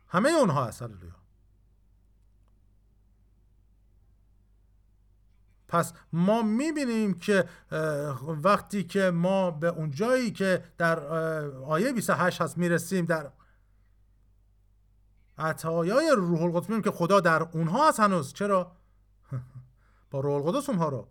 [0.07, 0.81] همه اونها هست.
[0.81, 1.18] هللویا.
[5.69, 7.45] پس ما می‌بینیم که
[8.43, 10.99] وقتی که ما به اون جایی که در
[11.49, 13.31] آیه 28 هست می‌رسیم در
[15.37, 18.33] عطایای روح القدس می‌بینیم که خدا در اونها هست هنوز.
[18.33, 18.71] چرا؟
[20.11, 21.07] با روح القدس اونها رو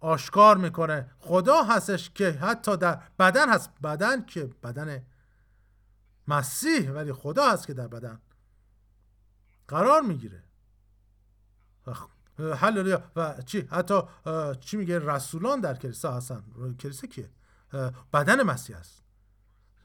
[0.00, 1.10] آشکار می‌کنه.
[1.18, 3.70] خدا هستش که حتی در بدن هست.
[3.82, 5.06] بدن که بدن
[6.28, 8.20] مسیح ولی خدا هست که در بدن
[9.68, 10.42] قرار می‌گیره.
[12.38, 13.60] هللویا و چی?
[13.60, 14.02] حتی
[14.60, 16.42] چی میگه؟ رسولان در کلیسا هستن.
[16.80, 17.30] کلیسا کیه؟
[18.12, 19.02] بدن مسیح است.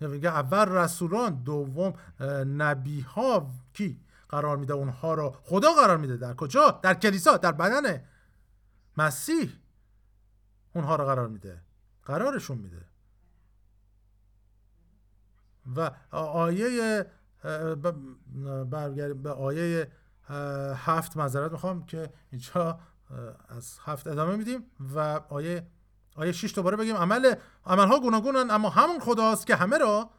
[0.02, 1.94] میگه اول رسولان دوم
[2.58, 6.18] نبی ها کی قرار میده اونها رو خدا قرار میده.
[6.18, 8.04] در کجا؟ در کلیسا در بدن
[8.98, 9.54] مسیح
[10.74, 11.62] اونها رو قرار میده.
[12.06, 12.86] قرارشون میده.
[15.76, 17.06] و آیه
[18.70, 19.92] برگردیم به آیه
[20.75, 22.79] هفت معذرت می‌خوام که اینجا
[23.49, 24.63] از هفت ادامه میدیم
[24.95, 25.67] و آیه
[26.15, 26.95] آیه 6 دوباره بگیم.
[26.95, 30.09] عمل عملها گوناگونن اما همون خداست که همه را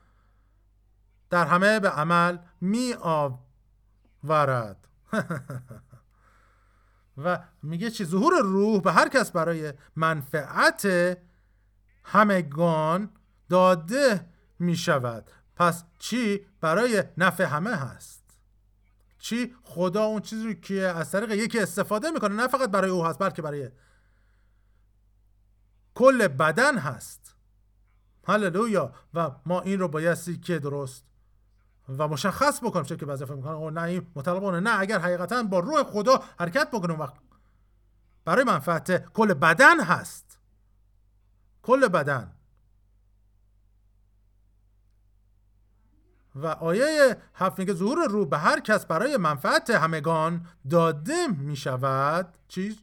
[1.30, 4.88] در همه به عمل می آورد
[7.24, 10.88] و میگه چی؟ ظهور روح به هر کس برای منفعت
[12.04, 13.10] همگان
[13.48, 14.26] داده
[14.58, 18.23] می شود پس چی برای نفع همه هست؟
[19.24, 23.18] چی؟ خدا اون چیزی که از طریق یکی استفاده می‌کنه نه فقط برای او هست
[23.18, 23.70] بلکه برای
[25.94, 27.34] کل بدن هست.
[28.28, 28.92] هللویا.
[29.14, 31.04] و ما این رو بایستی که درست
[31.98, 33.78] و مشخص بکنیم چه که بعضی فکر می‌کنن.
[33.78, 34.80] نه این مطلب نه.
[34.80, 37.14] اگر حقیقتا با روح خدا حرکت بکنیم وقت.
[38.24, 40.38] برای منفعت کل بدن هست.
[41.62, 42.32] کل بدن.
[46.34, 52.34] و آیه هفت میگه ظهور روح به هر کس برای منفعت همگان داده می شود
[52.48, 52.76] چیز؟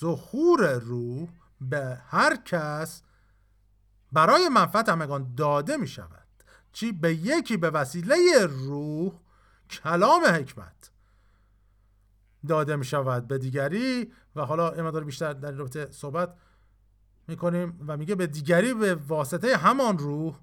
[0.00, 1.28] ظهور روح
[1.60, 3.02] به هر کس
[4.12, 6.26] برای منفعت همگان داده می شود
[6.72, 9.12] چی؟ به یکی به وسیله روح
[9.70, 10.90] کلام حکمت
[12.48, 14.12] داده می شود به دیگری.
[14.36, 16.34] و حالا یه مدار بیشتر در رابطه صحبت
[17.28, 20.38] می‌کنیم و میگه به دیگری به واسطه همان روح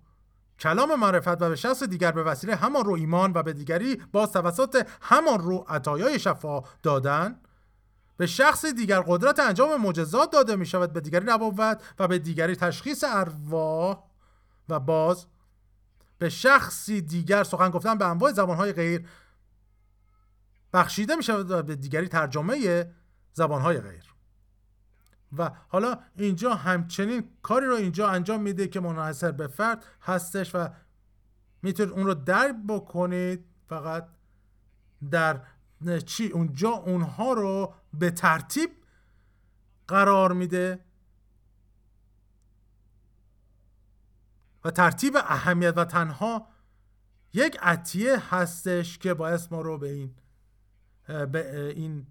[0.59, 4.31] کلام معرفت و به شخص دیگر به وسیله همان رو ایمان و به دیگری باز
[4.31, 7.39] توسط همان رو عطایای شفا دادن؟
[8.17, 12.55] به شخص دیگر قدرت انجام معجزات داده می شود به دیگری نبوت و به دیگری
[12.55, 13.97] تشخیص ارواح.
[14.69, 15.25] و باز
[16.17, 19.07] به شخصی دیگر سخن گفتن به انواع زبانهای غیر
[20.73, 22.85] بخشیده می شود و به دیگری ترجمه
[23.33, 24.16] زبانهای غیر.
[25.37, 30.69] و حالا اینجا همچنین کاری رو اینجا انجام میده که منحصر به فرد هستش و
[31.61, 33.45] می‌تونید اون رو درک بکنید.
[33.67, 34.07] فقط
[35.11, 35.41] در
[36.05, 38.69] چی؟ اونجا اونها رو به ترتیب
[39.87, 40.79] قرار میده
[44.63, 46.47] و ترتیب اهمیت و تنها
[47.33, 50.15] یک عطیه هستش که باعث ما رو به این
[51.07, 52.07] به این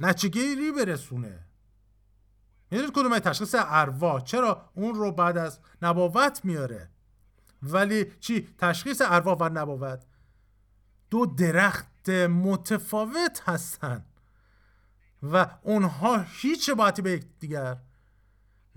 [0.00, 1.46] نچگیری برسونه.
[2.70, 6.90] می‌دونید کدوم تشخیص ارواح چرا اون رو بعد از نبوت میاره؟
[7.62, 10.04] ولی چی؟ تشخیص ارواح و نبوت
[11.10, 14.04] دو درخت متفاوت هستن.
[15.22, 17.76] و اونها هیچ باتی به دیگر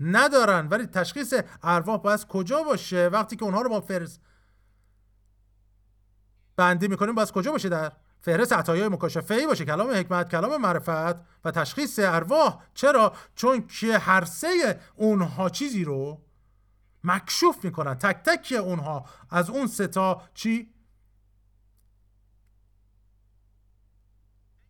[0.00, 0.68] ندارن.
[0.68, 4.18] ولی تشخیص ارواح باید کجا باشه؟ وقتی که اونها رو با فرز
[6.56, 7.92] بندی می‌کنیم باید کجا باشه در؟
[8.24, 9.64] فهرست عطایای مکاشفه ای باشه.
[9.64, 12.62] کلام حکمت کلام معرفت و تشخیص ارواح.
[12.74, 16.22] چرا؟ چون که هر سه اونها چیزی رو
[17.04, 17.94] مکشوف می‌کنن.
[17.94, 19.06] تک تک اونها.
[19.30, 20.74] از اون ستا چی؟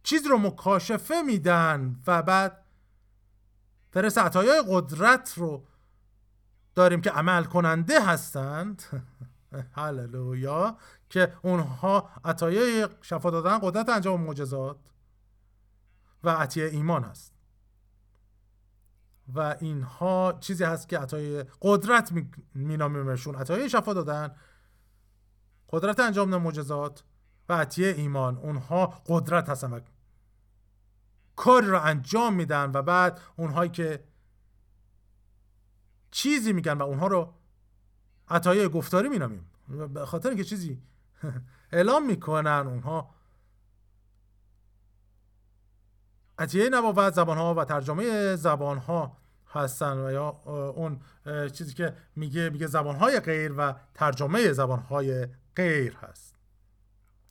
[0.02, 2.64] چیز رو مکاشفه میدن و بعد
[3.90, 5.66] فرست عطایای قدرت رو
[6.74, 8.82] داریم که عمل کننده هستند.
[9.76, 10.78] هللویا.
[11.14, 14.76] که اونها عطایای شفا دادن قدرت انجام معجزات
[16.24, 17.34] و عطیه ایمان هست.
[19.34, 22.12] و اینها چیزی هست که عطای قدرت
[22.54, 23.34] مینامیمشون.
[23.34, 24.34] عطای شفا دادن
[25.70, 27.04] قدرت انجام معجزات
[27.48, 28.36] و عطیه ایمان.
[28.36, 29.80] اونها قدرت هستن و
[31.36, 34.04] کار رو انجام میدن و بعد اونهایی که
[36.10, 37.34] چیزی میگن و اونها رو
[38.28, 39.50] عطایه گفتاری مینامیم.
[39.94, 40.82] به خاطر اینکه چیزی
[41.72, 43.14] اعلام می‌کنن اونها.
[46.38, 49.16] عطیه نبوت زبان ها و ترجمه زبان ها
[49.48, 50.28] هستن و یا
[50.76, 51.00] اون
[51.52, 56.36] چیزی که میگه میگه زبان های غیر و ترجمه زبان های غیر هست.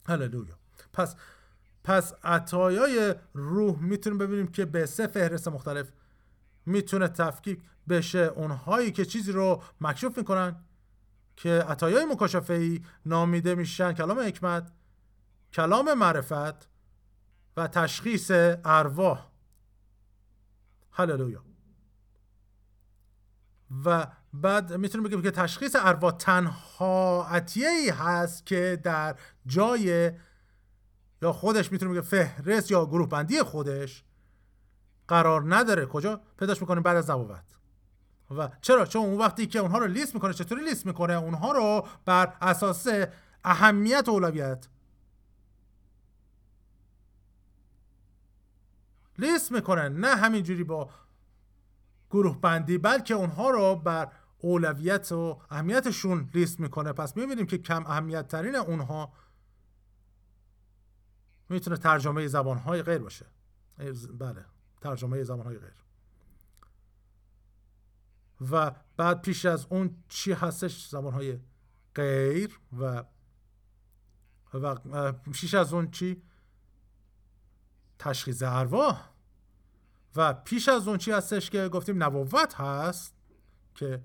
[0.06, 0.58] هللویا.
[0.92, 1.16] پس
[1.84, 5.92] پس عطایای روح می‌تونیم ببینیم که به سه فهرست مختلف
[6.66, 8.18] می‌تونه تفکیک بشه.
[8.18, 10.56] اونهایی که چیزی رو مکشوف می‌کنن
[11.36, 13.92] که عطایای مکاشفه ای نامیده میشن.
[13.92, 14.72] کلام حکمت
[15.52, 16.68] کلام معرفت
[17.56, 18.30] و تشخیص
[18.64, 19.26] ارواح.
[20.90, 21.44] هللویا.
[23.84, 29.16] و بعد می‌تونیم بگیم که تشخیص ارواح تنها عطیه ای هست که در
[29.46, 30.12] جای
[31.22, 34.04] یا خودش می‌تونه بگه فهرست یا گروه بندی خودش
[35.08, 35.86] قرار نداره.
[35.86, 37.53] کجا؟ پیداش می‌کنیم بعد از نبوت.
[38.30, 41.86] و چرا؟ چون اون وقتی که اونها رو لیست می‌کنه چطوری لیست می‌کنه؟ اونها رو
[42.04, 42.86] بر اساس
[43.44, 44.68] اهمیت اولویت.
[49.18, 50.90] لیست می‌کنه نه همینجوری با
[52.10, 56.92] گروه بندی بلکه اونها رو بر اولویت و اهمیتشون لیست می‌کنه.
[56.92, 59.12] پس می‌بینیم که کم اهمیت ترین اونها
[61.48, 63.26] می‌تونه ترجمه زبانهای غیر باشه.
[64.18, 64.44] بله
[64.80, 65.83] ترجمه زبانهای غیر.
[68.50, 71.38] و بعد پیش از اون چی هستش زبانهای
[71.94, 73.04] غیر و
[74.54, 76.22] و پیش از اون چی؟
[77.98, 79.10] تشخیص ارواح.
[80.16, 83.14] و پیش از اون چی هستش که گفتیم نبوت هست
[83.74, 84.02] که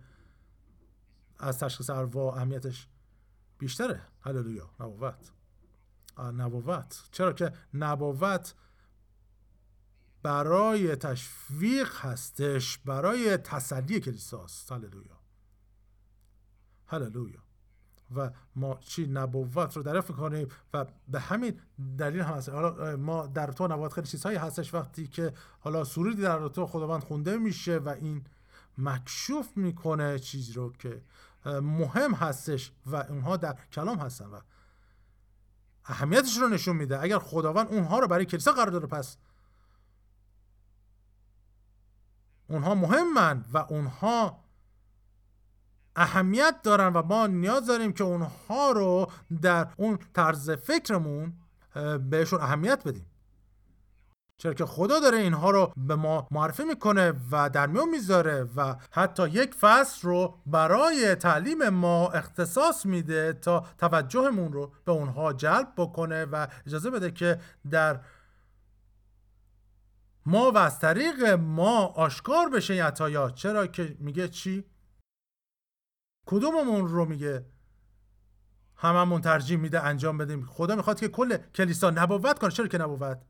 [1.39, 2.87] از تشخیص ارواح اهمیتش
[3.57, 4.01] بیشتره.
[4.21, 4.69] هللویا.
[4.79, 5.31] نبوت.
[6.17, 7.03] نبوت.
[7.11, 8.55] چرا که نبوت
[10.23, 14.71] برای تشویق هستش برای تسلی کلیساست.
[14.71, 15.19] هللویا.
[16.87, 17.39] هللویا.
[18.15, 21.59] و ما چی نبوت رو دریافت کنیم و به همین
[21.97, 22.49] دلیل هم هست.
[22.49, 27.03] حالا ما در تو نبوت خیلی چیزهایی هستش وقتی که حالا سرودی در تو خداوند
[27.03, 28.23] خونده میشه و این
[28.77, 31.01] مکشوف می‌کنه چیزی رو که
[31.45, 34.39] مهم هستش و اونها در کلام هستن و
[35.85, 37.01] اهمیتش رو نشون میده.
[37.01, 39.17] اگر خداوند اونها رو برای کلیسا قرار داره پس
[42.49, 44.39] اونها مهمن و اونها
[45.95, 51.33] اهمیت دارن و ما نیاز داریم که اونها رو در اون طرز فکرمون
[52.09, 53.05] بهشون اهمیت بدیم.
[54.37, 58.75] چرا که خدا داره اینها رو به ما معرفی می‌کنه و در میون می‌ذاره و
[58.91, 65.67] حتی یک فصل رو برای تعلیم ما اختصاص میده تا توجهمون رو به اونها جلب
[65.77, 67.39] بکنه و اجازه بده که
[67.71, 67.99] در
[70.25, 73.29] ما و از طریق ما آشکار بشه این عطایا.
[73.29, 74.65] چرا که میگه چی؟
[76.25, 77.45] کدوممون رو میگه؟
[78.75, 80.45] هممون ترجیح میده انجام بدیم.
[80.45, 82.51] خدا می‌خواد که کل کلیسا نبوت کنه.
[82.51, 83.21] چرا که نبوت؟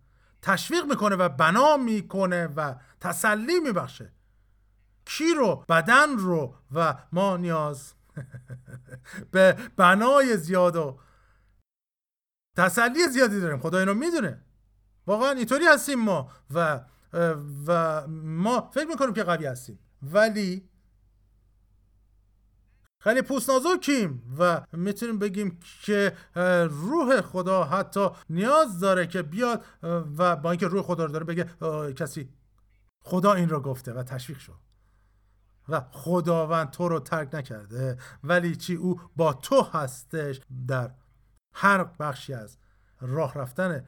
[0.42, 4.14] تشویق می‌کنه و بنا می‌کنه و تسلی میبخشه.
[5.06, 7.94] کی رو؟ بدن رو و ما نیاز
[9.32, 11.00] به بنای زیاد و
[12.58, 13.60] تسلی زیادی داریم.
[13.60, 14.46] خدا اینو می‌دونه.
[15.10, 16.82] واقعا اینطوری هستیم ما و
[17.68, 19.80] و ما فکر می‌کنیم که قوی هستیم.
[20.02, 20.70] ولی
[23.00, 26.14] خیلی پوست نازکیم و می‌تونیم بگیم که
[26.70, 29.66] روح خدا حتی نیاز داره که بیاد
[30.18, 31.46] و با اینکه روح خدا رو داره بگه
[31.94, 32.30] کسی
[33.04, 34.60] خدا این رو گفته و تشویق شد.
[35.70, 40.92] و خداوند تو رو ترک نکرده ولی چی؟ او با تو هستش در
[41.54, 42.58] هر بخشی از
[43.02, 43.86] راه رفتن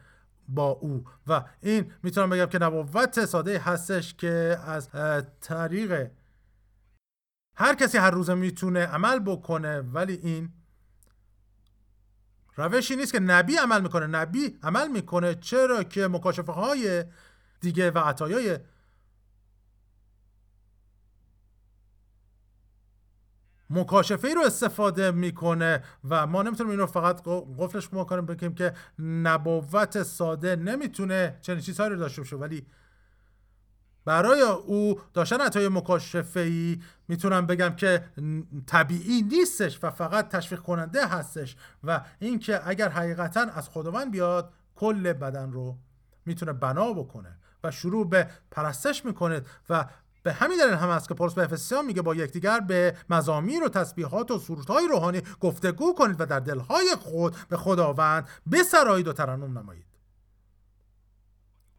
[0.48, 1.06] با او.
[1.28, 4.89] و این می‌تونم بگم که نبوت ساده هستش که از
[5.42, 6.12] طریق
[7.56, 10.50] هر کسی هر روزه می‌تونه عمل بکنه ولی این
[12.56, 14.08] روشی نیست که نبی عمل می‌کنه.
[14.08, 15.36] نبی عمل می‌کنه.
[15.36, 17.06] چرا که مکاشفه های
[17.62, 18.60] دیگه و عطایای
[23.72, 27.22] مکاشفه ای رو استفاده می‌کنه و ما نمی‌تونیم این رو فقط
[27.59, 32.36] قفلش کنیم بگیم که نبوت ساده نمی‌تونه چنین چیزهایی رو داشته باشه.
[32.36, 32.65] ولی
[34.05, 38.03] برای او داشتن عطای مکاشفه ای می‌تونم بگم که
[38.67, 45.13] طبیعی نیستش و فقط تشویق کننده هستش و اینکه اگر حقیقتا از خداوند بیاد کل
[45.13, 45.78] بدن رو
[46.26, 49.86] می‌تونه بنا بکنه و شروع به پرستش می‌کنه و
[50.24, 53.69] به همین دلیل هم است که پولس به افسیان میگه با یکدیگر به مزامیر و
[53.69, 59.57] تسبیحات و سرودهای روحانی گفتگو کنید و در دلهای خود به خداوند بسرایید و ترنم
[59.57, 59.86] نمایید.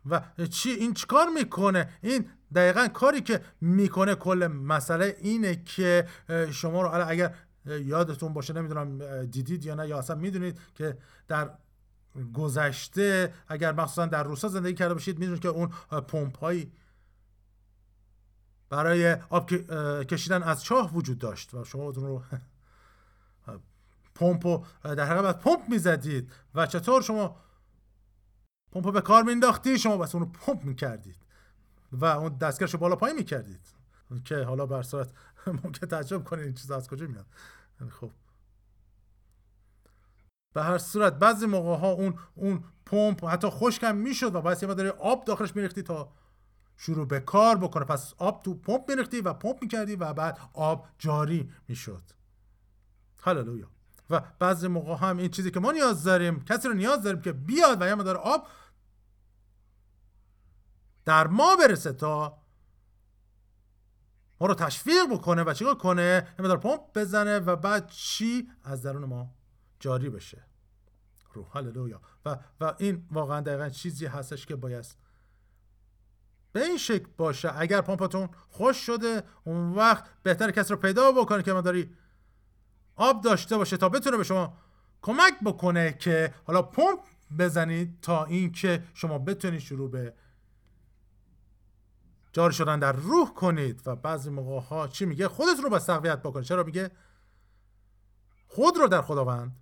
[0.06, 0.20] و
[0.50, 2.24] چی؟ این چیکار می‌کنه؟ این
[2.54, 6.06] دقیقا کاری که می‌کنه کل مسئله اینه که
[6.50, 7.34] شما رو اگر
[7.66, 11.50] یادتون باشه نمی‌دونم دیدید یا نه یا اصلا می‌دونید که در
[12.34, 15.70] گذشته اگر مخصوصا در روسا زندگی کرده باشید می‌دونید که اون
[16.08, 16.36] پمپ
[18.72, 19.50] برای آب
[20.04, 22.22] کشیدن از چاه وجود داشت و شما اون رو
[24.14, 27.36] پمپ در حقیقت پمپ می‌زدید و چطور شما
[28.72, 31.16] پمپ به کار مینداختی شما بس اون رو پمپ می‌کردید
[31.92, 33.60] و اون دستگرش بالا پایین می‌کردید.
[34.24, 35.10] که حالا بر صورت
[35.64, 37.26] ممکن تعجب کنید این چیزا از کجا میاد.
[37.90, 38.10] خب.
[40.52, 44.74] به هر صورت بعضی موقع ها اون اون پمپ حتی خشکم می‌شد و باید یه
[44.74, 46.12] داره آب داخلش میریختی تا
[46.76, 47.84] شروع به کار بکنه.
[47.84, 52.02] پس آب تو پمپ میریختی و پمپ می‌کردی و بعد آب جاری می‌شد.
[53.18, 53.70] هللویا.
[54.10, 57.32] و بعضی موقع هم این چیزی که ما نیاز داریم کسی رو نیاز داریم که
[57.32, 58.46] بیاد و یه مدار آب
[61.04, 62.42] در ما برسه تا
[64.40, 68.82] ما رو تشویق بکنه و چیکار کنه؟ یه مدار پمپ بزنه و بعد چی؟ از
[68.82, 69.34] درون ما
[69.80, 70.46] جاری بشه.
[71.32, 71.46] روح.
[71.52, 72.00] هللویا.
[72.26, 74.94] و و این واقعا دقیقا چیزی هستش که باید
[76.52, 77.60] به این شکل باشه.
[77.60, 81.90] اگر پمپتون خوش شده اون وقت بهتر کسی رو پیدا بکنه که مداری
[82.96, 84.56] آب داشته باشه تا بتونه به شما
[85.02, 86.98] کمک بکنه که حالا پمپ
[87.38, 90.14] بزنید تا اینکه شما بتونید شروع به
[92.32, 93.82] جاری شدن در روح کنید.
[93.86, 96.90] و بعضی موقع ها چی میگه؟ خودت رو بس تقویت بکنید چرا میگه؟
[98.46, 99.56] خود رو در خداوند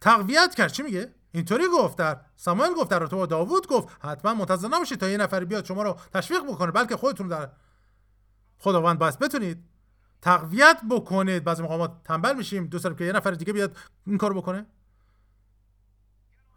[0.00, 0.72] تقویت کرد.
[0.72, 5.08] چی میگه؟ اینطوری گفت در ساموئل گفت در تو داوود گفت حتما منتظر نباشید تا
[5.08, 7.50] یه نفر بیاد شما رو تشویق بکنه بلکه خودتون در
[8.58, 9.64] خداوند بس بتونید
[10.22, 11.44] تقویت بکنید.
[11.44, 13.76] بعضی ما تنبل میشیم دوست داریم که یه نفر دیگه بیاد
[14.06, 14.66] این کارو بکنه.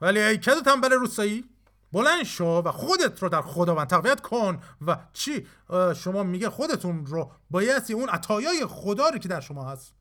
[0.02, 1.46] ولی ای کدو تنبل روسایی
[1.92, 5.48] بلند شو و خودت رو در خداوند تقویت کن و چی؟
[5.96, 9.94] شما میگه خودتون رو بایستی اون عطایای خدا رو که در شما هست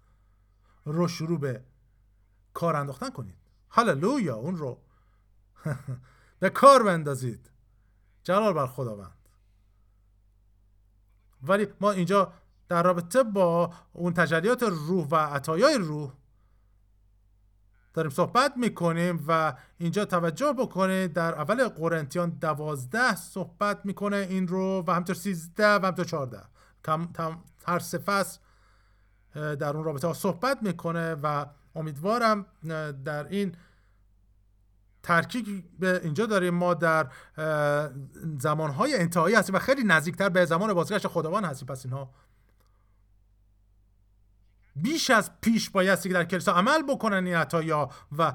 [0.84, 1.64] رو شروع به
[2.54, 3.47] کار انداختن کنید.
[3.70, 4.78] هللویا اون رو.
[6.40, 7.50] به کار بندازید.
[8.24, 9.28] جلال بر خداوند.
[11.42, 12.32] ولی ما اینجا
[12.68, 16.12] در رابطه با اون تجلیات روح و عطایای روح
[17.94, 21.12] داریم صحبت می‌کنیم و اینجا توجه بکنید.
[21.12, 26.42] در اول قرنتیان دوازده صحبت می‌کنه این رو و همطور سیزده و همطور چارده
[27.66, 28.38] هر فصل
[29.34, 31.46] در اون رابطه ها صحبت می‌کنه و
[31.78, 32.46] امیدوارم
[33.04, 33.54] در این
[35.02, 36.54] ترکیب به اینجا داریم.
[36.54, 37.10] ما در
[38.38, 41.68] زمانهای انتهایی هستیم و خیلی نزدیکتر به زمان بازگشت خداوند هستیم.
[41.68, 42.10] پس اینها
[44.76, 48.34] بیش از پیش بایستی که در کلیسا عمل بکنن این عطایا و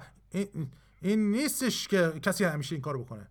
[1.02, 3.28] این, نیستش که کسی همیشه این کار بکنه.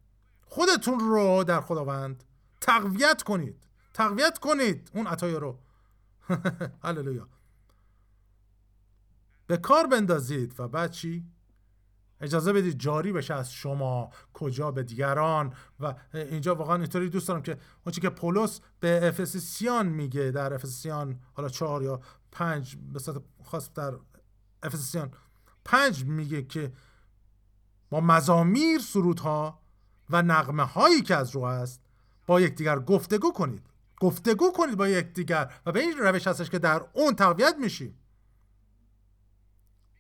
[0.46, 2.24] خودتون رو در خداوند
[2.60, 3.66] تقویت کنید.
[3.94, 5.58] تقویت کنید اون عطایا رو.
[6.84, 7.28] هللویا.
[9.52, 10.60] به کار بندازید.
[10.60, 11.24] و بعد چی؟
[12.20, 15.54] اجازه بدید جاری بشه از شما کجا به دیگران.
[15.80, 21.20] و اینجا واقعا اینطوری دوست دارم که اون که پولس به افسیسیان میگه در افسیان
[21.34, 22.00] حالا چهار یا
[22.30, 23.94] پنج به صورت خاص در
[24.62, 25.10] افسیان
[25.64, 26.72] پنج میگه که
[27.90, 29.60] با مزامیر سرودها
[30.10, 31.80] و نغمه هایی که از رو هست
[32.26, 33.66] با یکدیگر گفتگو کنید.
[34.00, 35.52] گفتگو کنید با یکدیگر.
[35.66, 37.98] و به این روش هستش که در اون تقویت میشیم.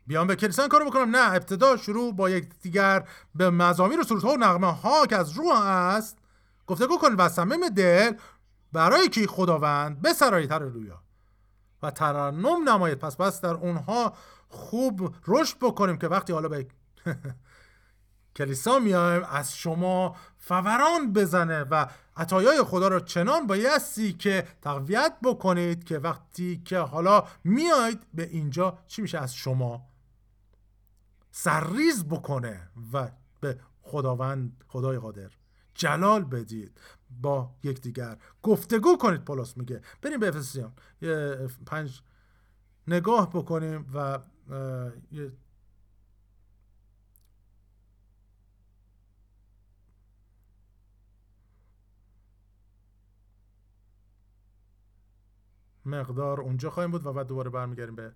[0.06, 1.16] بیان به کلیسان کارو بکنم.
[1.16, 5.56] نه ابتدا شروع با یکدیگر به مزامیر و سرودها و نغمه ها که از روح
[5.66, 6.18] هست
[6.66, 8.12] گفتگو کنید و صمیم دل
[8.72, 11.02] برای کی خداوند بسرایید هللویا
[11.82, 14.12] و ترنم نمایید پس پس در اونها
[14.48, 16.66] خوب رشد بکنیم که وقتی حالا به
[18.36, 21.86] کلیسا میایم از شما فوران بزنه و
[22.16, 28.78] عطایای خدا رو چنان بایستی که تقویت بکنید که وقتی که حالا میاید به اینجا
[28.86, 29.91] چی میشه؟ از شما
[31.32, 33.10] سرریز بکنه و
[33.40, 35.30] به خداوند خدای قادر
[35.74, 36.80] جلال بدید.
[37.20, 39.82] با یکدیگر گفتگو کنید پولس میگه.
[40.02, 40.72] بریم به افسیان.
[41.66, 42.02] پنج
[42.86, 44.18] نگاه بکنیم و
[55.84, 58.12] مقدار اونجا خواهیم بود و بعد دوباره برمیگردیم به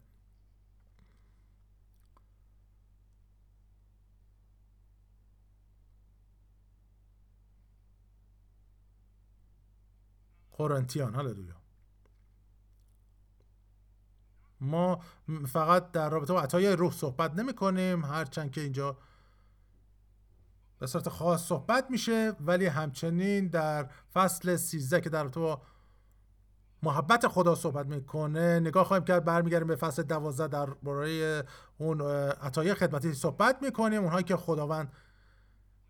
[10.56, 11.56] قرنتیان هللویا.
[14.60, 15.00] ما
[15.48, 18.96] فقط در رابطه با عطای روح صحبت نمی کنیم هرچند که اینجا
[20.78, 25.62] به صورت خاص صحبت میشه ولی همچنین در فصل 13 که در رابطه با
[26.82, 31.42] محبت خدا صحبت می‌کنه نگاه خواهیم کرد برمیگردیم به فصل 12 در برای
[31.78, 32.00] اون
[32.30, 34.92] عطای خدمتی صحبت می‌کنیم اونهایی که خداوند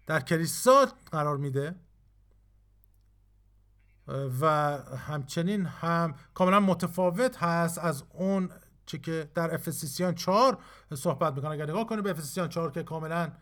[0.07, 1.75] در کلیسا قرار میده.
[4.41, 4.47] و
[4.97, 8.51] همچنین هم کاملا متفاوت هست از اون
[8.87, 10.59] چه که در افسیسیان 4
[10.95, 11.51] صحبت می‌کنه.
[11.51, 13.33] اگر نگاه کنید به افسیسیان 4 که کاملا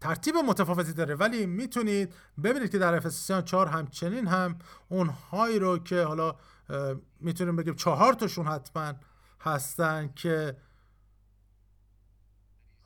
[0.00, 1.14] ترتیب متفاوتی داره.
[1.14, 2.14] ولی می‌تونید
[2.44, 4.58] ببینید که در افسیسیان 4 همچنین هم
[4.88, 6.36] اونهایی رو که حالا
[7.20, 8.92] می‌تونیم بگیم چهار تاشون حتما
[9.40, 10.56] هستن که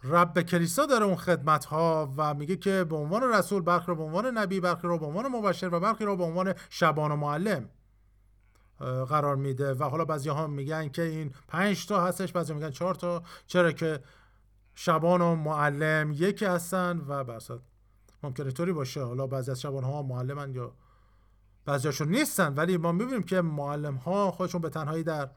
[0.04, 4.02] رب کلیسا داره اون خدمت ها و میگه که به عنوان رسول برخی رو به
[4.02, 7.68] عنوان نبی برخی رو به عنوان مبشر و برخی رو به عنوان شبان و معلم
[9.08, 9.74] قرار میده.
[9.74, 13.22] و حالا بعضی ها میگن که این پنج تا هستش بعضی میگن چهار تا.
[13.46, 14.00] چرا که
[14.74, 17.60] شبان و معلم یکی هستن و بسات
[18.22, 19.02] ممکنه طوری باشه.
[19.02, 20.72] حالا بعضی از شبان ها معلمن یا
[21.64, 22.54] بعضیاشون نیستن.
[22.54, 25.30] ولی ما می‌بینیم که معلم ها خودشون به تنهایی در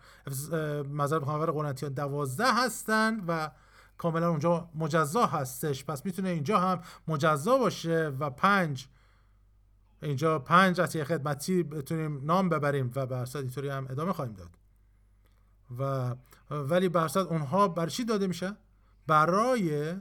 [0.91, 3.51] مذهب پیغمبر قرنتیان دوازده هستن و
[4.03, 5.85] کاملا اونجا مجزا هستش.
[5.85, 8.87] پس می‌تونه اینجا هم مجزا باشه و پنج
[10.01, 14.57] اینجا پنج عطیه خدمتی بتونیم نام ببریم و به اینطوری هم ادامه خواهیم داد.
[15.79, 16.15] و
[16.55, 18.55] ولی به اونها بر چی داده میشه؟
[19.07, 19.95] برای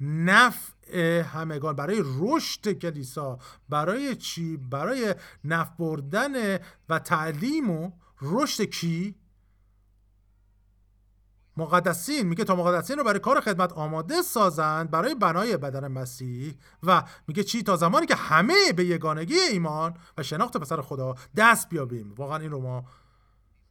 [0.00, 3.38] نفع همگان برای رشد کلیسا.
[3.68, 7.90] برای چی؟ برای نفع بردن و تعلیم و
[8.22, 9.14] رشد کی؟
[11.56, 17.02] مقدسین میگه تا مقدسین رو برای کار خدمت آماده سازند برای بنای بدن مسیح و
[17.28, 22.14] میگه چی؟ تا زمانی که همه به یگانگی ایمان و شناخت پسر خدا دست بیابیم.
[22.16, 22.84] واقعا این رو ما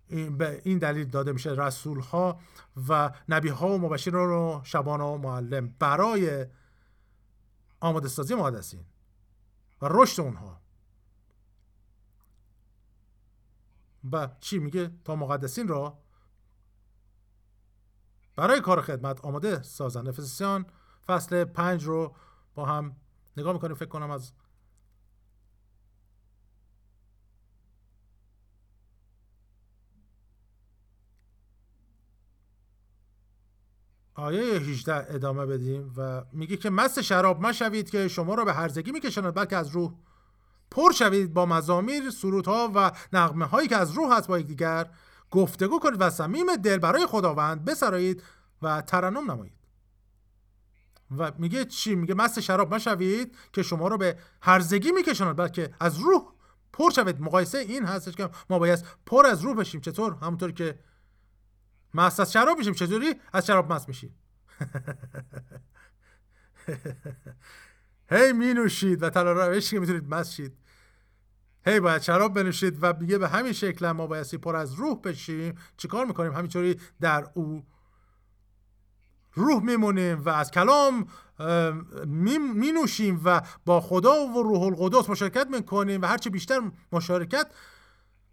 [0.08, 2.40] این به این دلیل داده میشه رسول ها
[2.90, 6.46] و نبی ها و مبشران رو شبان و معلم برای
[7.80, 8.86] آماده سازی مقدسین
[9.82, 10.62] و رشد اونها.
[14.12, 16.03] و چی میگه؟ تا مقدسین را
[18.36, 20.66] برای کار خدمت آماده سازن افسیان
[21.08, 22.16] فصل پنج رو
[22.56, 22.96] با هم
[23.38, 24.34] نگاه می‌کنیم فکر کنم از
[34.16, 38.92] آیه 18 ادامه بدیم و میگه که مست شراب مشوید که شما را به هرزگی
[38.92, 39.94] میکشاند بلکه از روح
[40.72, 44.90] پر شوید با مزامیر سرودها و نغمه هایی که از روح هست با یکدیگر.
[45.34, 48.24] گفتگو کنید و صمیم دل برای خداوند بسرایید
[48.62, 49.58] و ترنم نمایید.
[51.18, 56.00] و میگه چی؟ میگه مست شراب مشوید که شما رو به هرزگی میکشاند بلکه از
[56.00, 56.24] روح
[56.74, 57.22] پر شوید.
[57.22, 59.82] مقایسه این هستش که ما باید پر از روح بشیم.
[59.82, 60.80] چطور؟ همونطور که
[61.94, 62.74] مست از شراب میشیم.
[62.74, 64.16] چطوری؟ از شراب مست میشیم.
[68.12, 70.58] هی می نوشید و تنها روشی که می‌تونید مست شید.
[71.66, 75.56] هی باید شراب بنوشید و میگه به همین شکل ما بایستی پر از روح بشیم
[75.78, 77.66] چیکار می‌کنیم؟ همینطوری در او
[79.34, 81.08] روح میمونیم و از کلام
[82.54, 86.62] می نوشیم و با خدا و روح القدس مشارکت می‌کنیم و هرچی بیشتر
[86.92, 87.52] مشارکت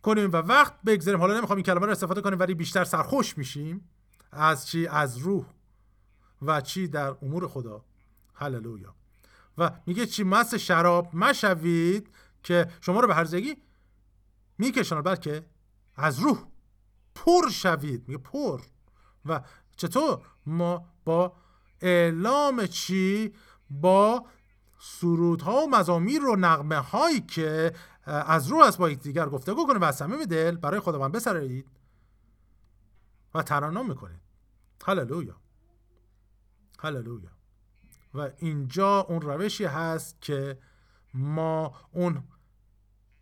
[0.02, 1.20] کنیم و وقت بگذاریم.
[1.20, 3.88] حالا نمی‌خوام این کلمه رو استفاده کنیم ولی بیشتر سرخوش میشیم
[4.32, 5.46] از چی؟ از روح
[6.42, 7.84] و چی در امور خدا.
[8.34, 8.94] هللویا.
[9.58, 12.10] و میگه چی؟ مست شراب مشوید.
[12.42, 13.56] که شما رو به هرزگی
[14.58, 15.46] میکشاند بلکه
[15.96, 16.38] از روح
[17.14, 18.08] پر شوید.
[18.08, 18.60] میگه پر.
[19.24, 19.40] و
[19.76, 21.36] چطور؟ ما با
[21.80, 23.34] اعلام چی؟
[23.70, 24.26] با
[24.78, 27.72] سرودها و مزامیر و نغمه هایی که
[28.04, 31.66] از روح از با دیگر گفتگو کنید و از صمیم دل برای خداوند بسرایید
[33.34, 34.20] و ترانم می‌کنید.
[34.84, 35.36] هللویا.
[36.78, 37.30] هللویا.
[38.14, 40.58] و اینجا اون روشی هست که
[41.14, 42.22] ما اون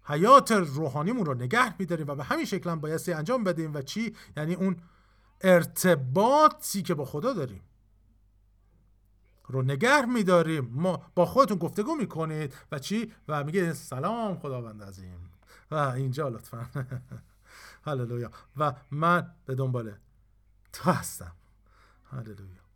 [0.02, 4.16] حیات روحانیمون رو نگه میداریم و به همین شکل هم بایستی انجام بدیم و چی؟
[4.36, 4.76] یعنی اون
[5.40, 7.62] ارتباطی که با خدا داریم
[9.48, 10.70] رو نگه میداریم.
[10.72, 15.30] ما با خودتون گفتگو می‌کنید و چی؟ و میگه سلام خداوند عظیم.
[15.70, 16.66] و اینجا لطفا.
[17.86, 18.30] هللویا.
[18.56, 19.92] و من به دنبال
[20.72, 21.32] تو هستم.
[22.10, 22.67] هللویا.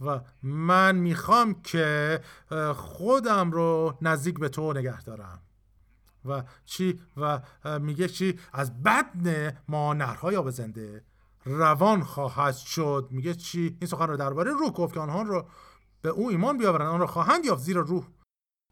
[0.00, 2.20] و من می‌خوام که
[2.74, 5.42] خودم رو نزدیک به تو نگه دارم.
[6.24, 7.40] و چی؟ و
[7.80, 11.04] میگه چی؟ از بدن ما نرهای آب زنده
[11.44, 13.08] روان خواهد شد.
[13.10, 15.46] میگه چی؟ این سخن رو درباره روح گفت که آنها رو
[16.02, 16.88] به او ایمان بیاورند.
[16.88, 18.06] آن را خواهند یافت زیرا روح.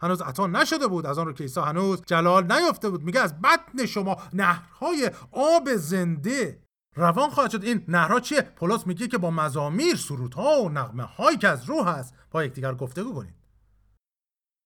[0.03, 1.07] هنوز عطا نشده بود.
[1.07, 3.03] از آن رو که عیسی هنوز جلال نیافته بود.
[3.03, 6.63] میگه از بطن شما نهرهای آب زنده
[6.99, 7.65] روان خواهد شد.
[7.65, 11.89] این نهرها چیه؟ پولس میگه که با مزامیر سرودها و نغمه هایی که از روح
[11.89, 12.15] هست.
[12.31, 13.35] با یکدیگر گفتگو کنید.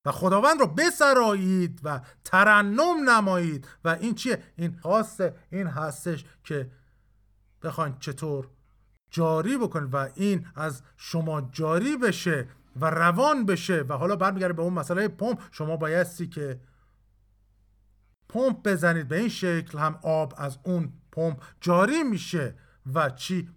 [0.06, 3.68] و خداوند رو بسرایید و ترنم نمایید.
[3.84, 5.20] و این چیه؟ این خاص
[5.50, 6.70] این هستش که
[7.62, 8.48] بخواین چطور
[9.10, 12.48] جاری بکنید و این از شما جاری بشه
[12.80, 13.84] و روان بشه.
[13.88, 15.42] و حالا برمیگرده به اون مسئله پمپ.
[15.50, 16.60] شما بایستی که
[18.28, 19.08] پمپ بزنید.
[19.08, 22.54] به این شکل هم آب از اون پمپ جاری میشه
[22.94, 23.48] و چی؟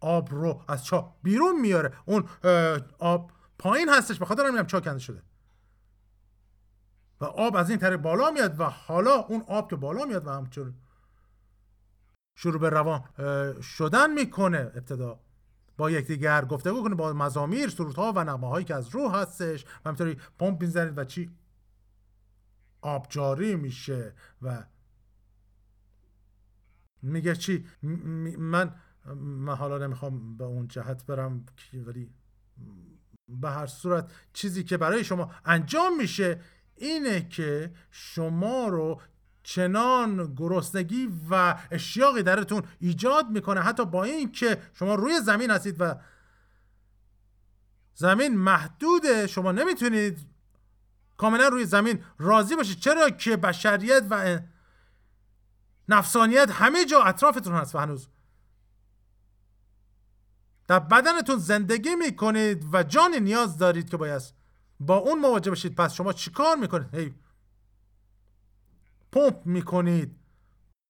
[0.00, 1.92] آب رو از چا بیرون میاره.
[2.04, 2.28] اون
[2.98, 4.18] آب پایین هستش.
[4.18, 5.22] بخاطر همین هم چا کنده شده.
[7.20, 10.30] و آب از این طریق بالا میاد و حالا اون آب که بالا میاد و
[10.30, 10.74] همچون
[12.34, 13.04] شروع به روان
[13.62, 15.20] شدن می‌کنه ابتدا.
[15.76, 19.68] با یکدیگر گفتگو کنه با مزامیر سرودها و نغمه هایی که از روح هستش و
[19.86, 21.30] همینطوری پمپ می‌زنید و چی؟
[22.80, 24.64] آب جاری میشه و
[27.02, 27.64] میگه چی؟
[28.38, 28.74] من
[29.16, 32.10] من حالا نمی‌خوام به اون جهت برم ولی
[33.28, 36.40] به هر صورت چیزی که برای شما انجام میشه
[36.76, 39.00] اینه که شما رو
[39.42, 43.60] چنان گرسنگی و اشیاقی درتون ایجاد می‌کنه.
[43.60, 45.94] حتی با این که شما روی زمین هستید و
[47.94, 50.18] زمین محدوده شما نمی‌تونید
[51.16, 52.78] کاملا روی زمین راضی باشید.
[52.78, 54.38] چرا که بشریت و
[55.88, 58.08] نفسانیت همه جا اطرافتون هست و هنوز.
[60.68, 64.22] در بدنتون زندگی می‌کنید و جان نیاز دارید که باید
[64.80, 65.74] با اون مواجه بشید.
[65.74, 67.14] پس شما چیکار می‌کنید؟ هی.
[69.12, 70.18] پمپ می‌کنید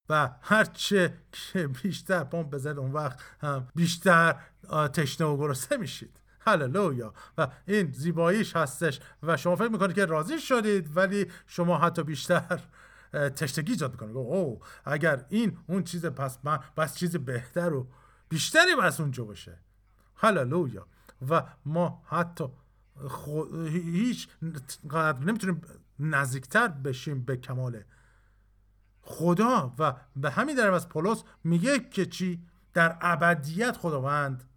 [0.09, 4.35] و هرچه که بیشتر پمپ بزنید اون وقت هم بیشتر
[4.93, 6.19] تشنه و گرسنه میشید.
[6.41, 7.13] هللویا.
[7.37, 12.59] و این زیباییش هستش و شما فکر می‌کنید که راضی شدید ولی شما حتی بیشتر
[13.13, 14.17] تشتگی ایجاد می‌کنه.
[14.17, 17.87] او اگر این اون چیز پس من بس چیز بهتر و
[18.29, 19.59] بیشتری بس اونجا باشه.
[20.15, 20.87] هللویا.
[21.29, 22.45] و ما حتی
[23.71, 24.27] هیچ
[25.21, 25.61] نمی‌تونیم
[25.99, 27.83] نزدیکتر بشیم به کمال
[29.01, 29.75] خدا.
[29.79, 34.48] و به همین در از پولس میگه که چی؟ در ابدیت خداوند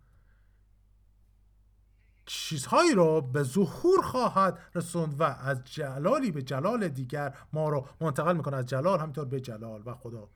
[2.27, 8.37] چیزهایی رو به ظهور خواهد رسوند و از جلالی به جلال دیگر ما رو منتقل
[8.37, 10.29] می‌کنه از جلال همینطور به جلال و خدا.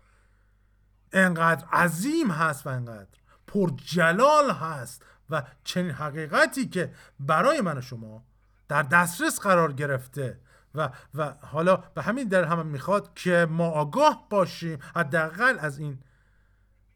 [1.13, 3.09] انقدر عظیم هست و انقدر
[3.47, 8.25] پر جلال هست و چنین حقیقتی که برای من و شما
[8.69, 10.41] در دسترس قرار گرفته
[10.75, 15.99] و, و حالا به همین در هم می‌خواد که ما آگاه باشیم حداقل از این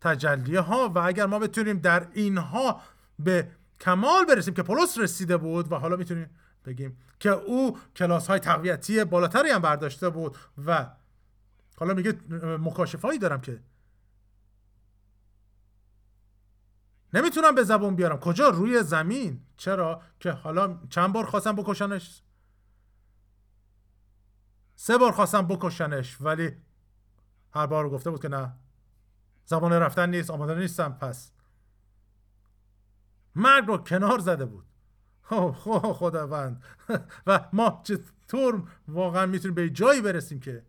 [0.01, 2.80] تجلیه ها و اگر ما بتونیم در اینها
[3.18, 3.51] به
[3.81, 6.31] کمال برسیم که پولس رسیده بود و حالا می‌تونیم
[6.64, 10.91] بگیم که او کلاس های تقویتی بالاتری هم برداشته بود و
[11.76, 12.18] حالا میگه
[12.59, 13.62] مکاشفایی دارم که
[17.14, 18.18] نمی‌تونم به زبون بیارم.
[18.18, 19.41] کجا؟ روی زمین.
[19.57, 22.22] چرا؟ که حالا چند بار خواستم بکشنش؟
[24.76, 26.57] سه بار خواستم بکشنش ولی
[27.55, 28.53] هر بار گفته بود که نه.
[29.45, 31.33] زمان رفتن نیست آماده نیستم پس
[33.35, 34.64] مرگ رو کنار زده بود.
[35.22, 35.53] خب
[35.93, 36.64] خداوند.
[37.26, 40.66] و ما چطور واقعا می‌تونیم به جایی برسیم که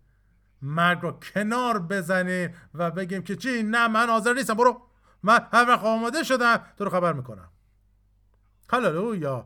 [0.62, 4.82] مرگ رو کنار بزنیم و بگیم که چی نه من حاضر نیستم برو.
[5.24, 7.50] من هر وقت آماده شدم تو رو خبر می‌کنم.
[8.70, 9.46] هللویا.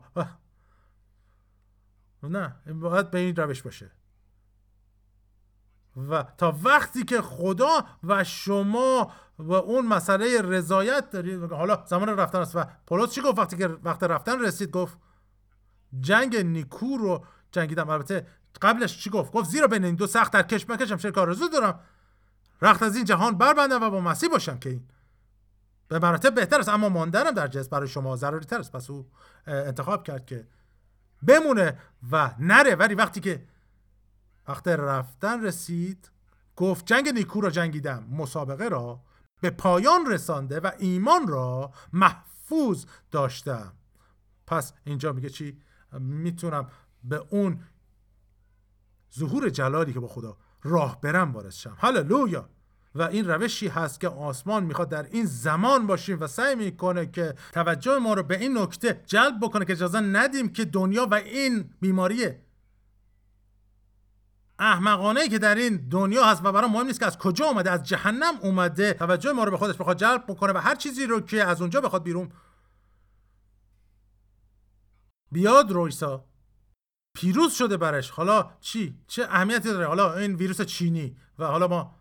[2.22, 3.90] نه باید به این روش باشه.
[5.96, 12.40] و تا وقتی که خدا و شما و اون مسئله رضایت دارید حالا زمان رفتن
[12.40, 14.98] است و پولس چی گفت وقتی که وقت رفتن رسید؟ گفت
[16.00, 17.90] جنگ نیکو رو جنگیدم.
[17.90, 18.26] البته
[18.62, 21.80] قبلش چی گفت؟ گفت زیرا بین این دو سخت در کش مکشم شرک آرزو دارم.
[22.62, 24.88] رخت از این جهان بربندم و با مسیح باشم که این.
[25.88, 28.72] به مراتب بهتر است اما ماندنم در جنس برای شما ضروری تر است.
[28.72, 29.06] پس او
[29.46, 30.46] انتخاب کرد که
[31.22, 31.78] بمونه
[32.12, 32.74] و نره.
[32.74, 33.44] ولی وقتی که
[34.48, 36.10] وقت رفتن رسید
[36.56, 38.04] گفت جنگ نیکو را جنگیدم.
[38.10, 39.00] مسابقه را
[39.40, 43.72] به پایان رسانده و ایمان را محفوظ داشتم.
[44.46, 45.58] پس اینجا میگه چی؟
[46.00, 46.70] می‌تونم
[47.04, 47.60] به اون
[49.18, 51.76] ظهور جلالی که با خدا راه برم وارد شم.
[51.78, 52.48] هللویا!
[52.94, 57.34] و این روشی هست که آسمان می‌خواد در این زمان باشیم و سعی می‌کنه که
[57.52, 61.70] توجه ما رو به این نکته جلب بکنه که اجازه ندیم که دنیا و این
[61.80, 62.45] بیماری
[64.58, 67.82] احمقانه که در این دنیا هست و برای مهم نیست که از کجا اومده از
[67.82, 71.44] جهنم اومده توجه ما رو به خودش بخواد جلب بکنه و هر چیزی رو که
[71.44, 72.32] از اونجا بخواد بیرون.
[75.32, 76.24] بیاد رویسا.
[77.14, 78.10] پیروز شده برش.
[78.10, 81.94] حالا چی؟ چه اهمیتی داره؟ حالا این ویروس چینی و حالا ما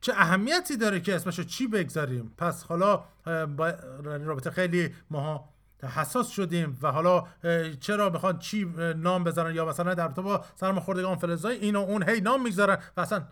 [0.00, 3.04] چه اهمیتی داره که اسمشو چی بگذاریم؟ پس حالا
[4.04, 5.48] رابطه خیلی ماها
[5.82, 7.26] حساس شدیم و حالا
[7.80, 8.64] چرا می‌خوان چی
[8.96, 13.00] نام بذارن یا مثلا در با سرماخوردگان فلزای این و اون هی نام می‌گذارن و
[13.00, 13.28] اصلا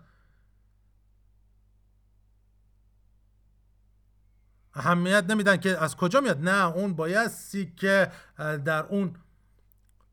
[4.73, 6.49] اهمیت نمیدن که از کجا میاد.
[6.49, 9.15] نه اون بایستی که در اون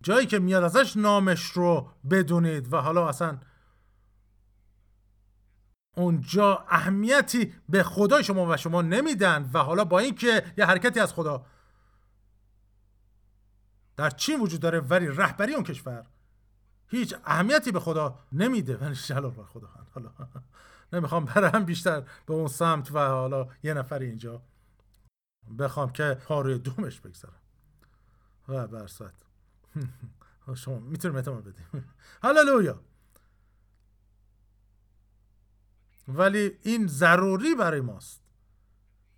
[0.02, 3.38] جایی که میاد ازش نامش رو بدونید و حالا اصلا
[5.96, 11.12] اونجا اهمیتی به خدای شما و شما نمیدن و حالا با اینکه یه حرکتی از
[11.12, 11.46] خدا
[13.96, 16.06] در چین وجود داره ولی رهبری اون کشور
[16.88, 18.76] هیچ اهمیتی به خدا نمیده.
[18.76, 19.68] ولی جلال بر خدا.
[19.94, 20.10] حالا
[20.92, 24.42] نمی‌خوام برم بیشتر به اون سمت و حالا یه نفر اینجا
[25.58, 27.40] بخوام که پاروی دومش بگذارم.
[28.48, 29.14] و برسات
[30.54, 31.66] شما می‌تونیم اعتماد بدیم.
[32.24, 32.80] هللویا.
[36.08, 38.26] ولی این ضروری برای ماست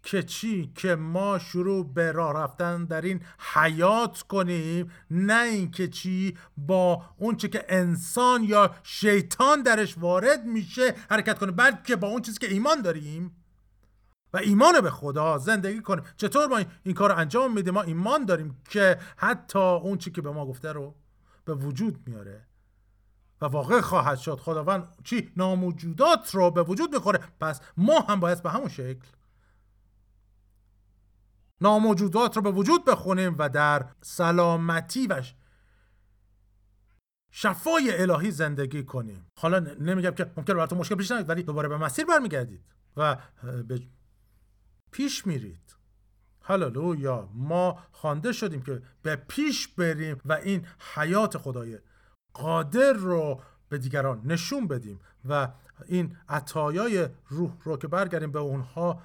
[0.03, 3.21] که چی؟ که ما شروع به راه رفتن در این
[3.55, 10.95] حیات کنیم نه اینکه چی؟ با اون چه که انسان یا شیطان درش وارد میشه
[11.11, 13.37] حرکت کنیم بلکه با اون چیزی که ایمان داریم
[14.33, 16.05] و ایمان به خدا زندگی کنیم.
[16.17, 20.23] چطور ما این کار رو انجام میدیم؟ ما ایمان داریم که حتی اون چی که
[20.23, 20.95] به ما گفته رو
[21.45, 22.48] به وجود میاره.
[23.41, 24.41] و واقع خواهد شد.
[24.41, 27.21] خداوند چی؟ ناموجودات رو به وجود می‌خوره.
[27.41, 29.09] پس ما هم باید به همون شکل
[31.61, 35.23] ناموجودات رو به وجود بخونیم و در سلامتی و
[37.31, 39.27] شفای الهی زندگی کنیم.
[39.39, 42.65] حالا نمیگم که ممکن براتون مشکل پیش ولی دوباره به مسیر برمیگردید
[42.97, 43.17] و
[43.69, 43.83] به
[44.91, 45.77] پیش میرید.
[46.43, 47.29] هللویا.
[47.35, 51.79] ما خوانده شدیم که به پیش بریم و این حیات خدای
[52.39, 55.49] قادر رو به دیگران نشون بدیم و
[55.87, 59.03] این عطایای روح رو که برگردیم به اونها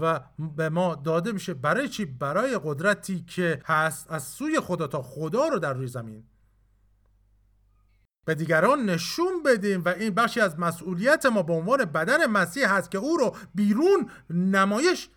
[0.00, 0.20] و
[0.56, 5.48] به ما داده میشه برای چی؟ برای قدرتی که هست از سوی خدا تا خدا
[5.48, 6.24] رو در روی زمین.
[8.24, 12.90] به دیگران نشون بدیم و این بخشی از مسئولیت ما به عنوان بدن مسیح هست
[12.90, 15.08] که او رو بیرون نمایش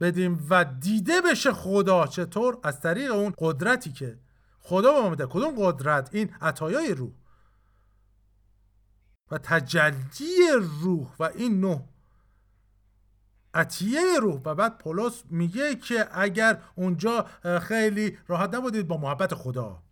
[0.00, 4.18] بدیم و دیده بشه خدا چطور؟ از طریق اون قدرتی که
[4.62, 7.12] خدا به ما میده کدوم قدرت؟ این عطایای روح.
[9.30, 11.88] و تجلی روح و این نوع
[13.54, 14.40] عطیه روح.
[14.44, 17.26] و بعد پولس میگه که اگر اونجا
[17.62, 19.82] خیلی راحت نبودید با محبت خدا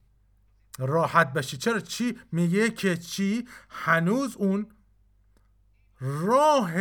[0.78, 4.66] راحت بشید چرا چی؟ میگه که چی؟ هنوز اون
[6.00, 6.72] راه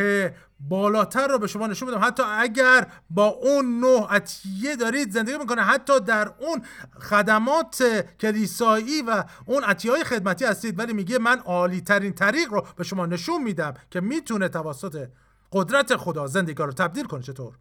[0.59, 5.61] بالاتر رو به شما نشون بدم حتی اگر با اون نوع عطیه دارید زندگی می‌کنه
[5.61, 6.61] حتی در اون
[6.99, 12.67] خدمات کلیسایی و اون عطیه های خدمتی هستید ولی میگه من عالی ترین طریق رو
[12.75, 15.09] به شما نشون میدم که می‌تونه توسط
[15.51, 17.21] قدرت خدا زندگی رو تبدیل کنه.
[17.21, 17.57] چطور؟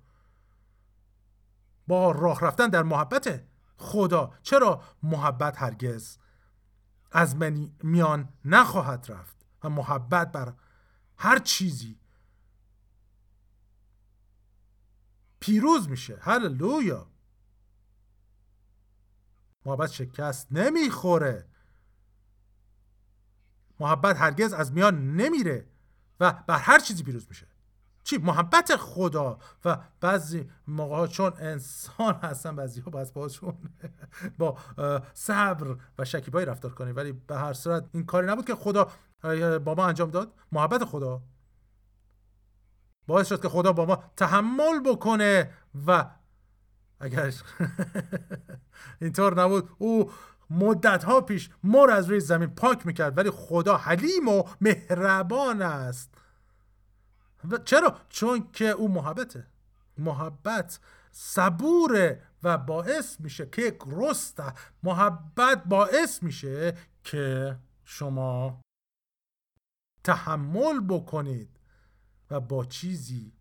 [1.87, 3.43] با راه رفتن در محبت
[3.77, 4.33] خدا.
[4.43, 6.17] چرا محبت هرگز
[7.13, 10.53] از من میان نخواهد رفت و محبت بر
[11.19, 11.99] هر چیزی
[15.41, 16.19] پیروز میشه.
[16.21, 17.07] هللویا.
[19.67, 21.49] محبت شکست نمی‌خوره.
[23.81, 25.69] محبت هرگز از میان نمیره
[26.21, 27.47] و بر هر چیزی پیروز میشه.
[28.05, 33.55] چی؟ محبت خدا و بعضی موقع چون انسان هستن بعضی ها باز باشون
[34.39, 34.59] با
[35.15, 38.91] صبر و شکیبایی رفتار کنیم ولی به هر صورت این کاری نبود که خدا
[39.59, 40.33] با ما انجام داد.
[40.53, 41.23] محبت خدا.
[43.09, 45.51] باعث شد که خدا با ما تحمل بکنه
[45.87, 46.11] و
[47.01, 47.35] اگر
[49.01, 50.11] اینطور نبود او
[50.51, 56.15] مدت ها پیش مر از روی زمین پاک می‌کرد ولی خدا حلیم و مهربان است.
[57.51, 59.47] و چرا؟ چون که او محبته.
[59.99, 60.81] محبت
[61.13, 64.53] صبوره و باعث میشه که رسته
[64.83, 68.61] محبت باعث میشه که شما
[70.05, 71.58] تحمل بکنید.
[72.31, 73.33] و با چیزی.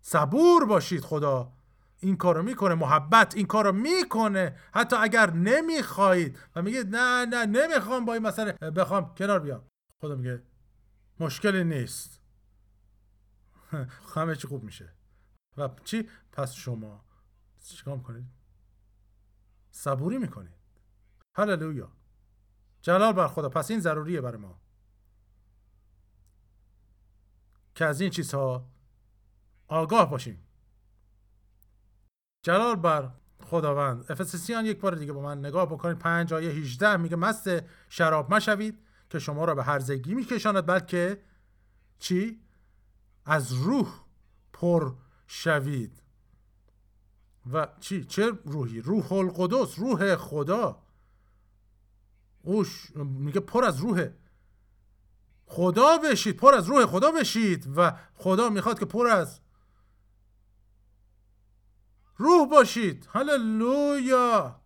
[0.00, 1.52] صبور باشید خدا.
[2.00, 4.58] این کارو می‌کنه محبت این کارو می‌کنه.
[4.74, 6.38] حتی اگر نمی‌خواهید.
[6.56, 9.14] و میگه نه نه نمی‌خوام با این مسئله بخوام.
[9.14, 9.64] کنار بیام.
[10.00, 10.42] خدا میگه
[11.20, 12.20] مشکلی نیست.
[14.14, 14.92] همه چی خوب میشه.
[15.56, 17.04] و چی؟ پس شما
[17.64, 18.26] چیکار می‌کنید؟
[19.70, 20.54] صبوری می‌کنید.
[21.34, 21.92] هللویا.
[22.82, 23.48] جلال بر خدا.
[23.48, 24.60] پس این ضروریه برای ما.
[27.80, 28.68] که از این چیزها
[29.68, 30.38] آگاه باشیم.
[32.42, 33.10] جلال بر
[33.44, 34.12] خداوند.
[34.12, 35.98] افسسیان یک بار دیگه با من نگاه بکنید.
[35.98, 37.48] پنج آیه 18 میگه مست
[37.88, 38.78] شراب مشوید
[39.10, 41.22] که شما را به هرزگی میکشاند بلکه
[41.98, 42.40] چی؟
[43.24, 43.88] از روح
[44.52, 44.92] پر
[45.26, 46.02] شوید.
[47.52, 50.82] و چی؟ چه روحی؟ روح القدس روح خدا.
[52.42, 54.08] اوش میگه پر از روح
[55.52, 59.40] خدا بشید پر از روح خدا بشید و خدا می‌خواد که پر از
[62.16, 63.08] روح باشید.
[63.12, 64.60] هللویا!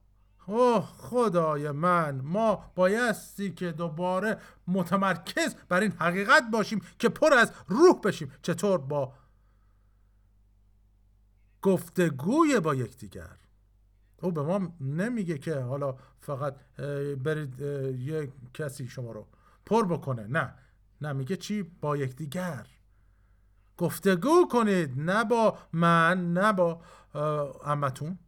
[0.47, 7.53] اوه خدای من ما بایستی که دوباره متمرکز بر این حقیقت باشیم که پر از
[7.69, 8.33] روح بشیم.
[8.43, 9.13] چطور با
[11.63, 13.37] گفتگوی با یکدیگر؟
[14.23, 16.57] او به ما نمیگه که حالا فقط
[17.25, 17.61] برید
[17.99, 19.27] یک کسی شما رو
[19.67, 20.27] پر بکنه.
[20.27, 20.55] نه.
[21.01, 22.67] نه میگه چی؟ با یکدیگر.
[23.77, 26.81] گفتگو کنید نه با من نه با
[27.65, 28.19] امتون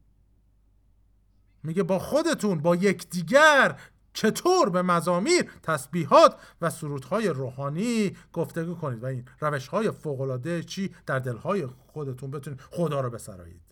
[1.63, 3.81] میگه با خودتون با یکدیگر.
[4.13, 10.95] چطور به مزامیر تسبیحات و سرودهای روحانی گفتگو کنید؟ و این روش های فوق چی؟
[11.07, 13.63] در دلهای خودتون بتونید خدا رو بسرایید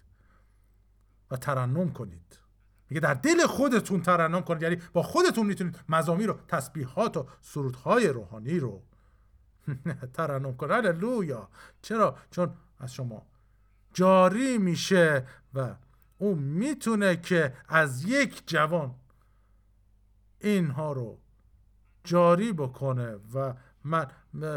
[1.31, 2.44] و ترنم کنید.
[2.91, 4.63] میگه در دل خودتون ترنم کنید.
[4.63, 8.83] یعنی با خودتون می‌تونید مزامیر و تسبیحات و سرودهای روحانی رو.
[10.15, 11.49] ترنم کنید هللویا.
[11.83, 13.27] چرا؟ چون از شما
[13.93, 15.75] جاری میشه و
[16.19, 18.95] او می‌تونه که از یک جوان
[20.41, 21.19] اینها رو
[22.05, 23.55] جاری بکنه و
[23.85, 24.07] من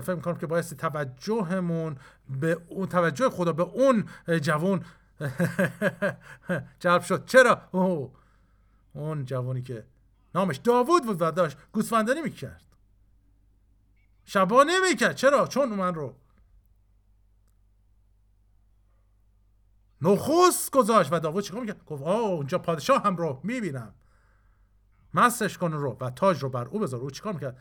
[0.01, 1.97] فکر می‌کنم که باعث توجهمون
[2.30, 4.05] به اون توجه خدا به اون
[4.41, 4.86] جوان
[6.80, 7.26] جلب شد.
[7.26, 8.13] چرا؟ او
[8.93, 9.88] اون جوانی که
[10.36, 12.63] نامش داوود بود و داشت گوسفندانی می‌کرد.
[14.26, 16.15] شبانه می‌کرد چرا؟ چون من رو
[20.01, 23.93] نخست گذاشت و داوود چیکار می‌کرد؟ گفت آه اونجا پادشاه هم رو می‌بینم.
[25.13, 26.99] مستش کن رو و تاج رو بر او بذار.
[26.99, 27.57] او چیکار می‌کرد؟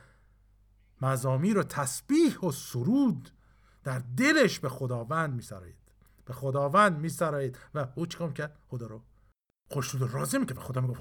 [1.01, 3.31] مزامیر و تسبیح و سرود
[3.85, 5.86] در دلش به خداوند میسرایید.
[6.27, 9.03] به خداوند میسرایید و او چیکار می‌کرد؟ خدا رو
[9.71, 10.59] خوشنود و راضی می‌کرد.
[10.59, 11.01] خدا می‌گفت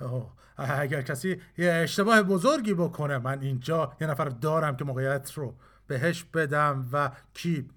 [0.00, 0.32] اوه.
[0.56, 5.54] اگر کسی یه اشتباه بزرگی بکنه من اینجا یه نفر دارم که موقعیت رو
[5.86, 7.70] بهش بدم و کی؟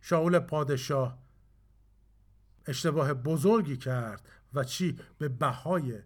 [0.00, 1.18] شاول پادشاه
[2.66, 6.02] اشتباه بزرگی کرد و چی؟ به بهای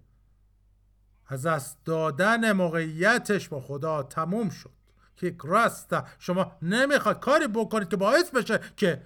[1.27, 4.82] از دست دادن موقعیتش با خدا تموم شد.
[5.23, 9.03] که راستا شما نمی‌خواد کاری بکنید که باعث بشه که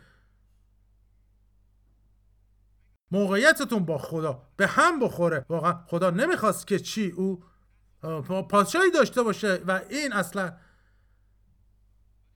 [3.10, 5.44] موقعیتتون با خدا به هم بخوره.
[5.48, 7.44] واقعا خدا نمی‌خواست که چی او
[8.48, 10.56] پادشاهی داشته باشه و این اصلا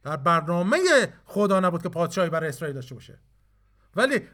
[0.03, 0.79] در برنامه
[1.25, 3.19] خدا نبود که پادشاهی برای اسرائیل داشته باشه.
[3.97, 4.29] ولی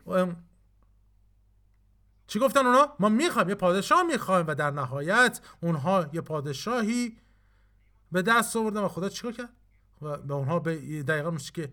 [2.27, 7.19] چی گفتن اونا؟ ما می‌خوایم یه پادشاه می‌خوایم و در نهایت اونها یه پادشاهی
[8.13, 9.53] به دست آوردن و خدا چیکار کرد؟
[10.03, 11.73] و به اونها به دقیقا میشه که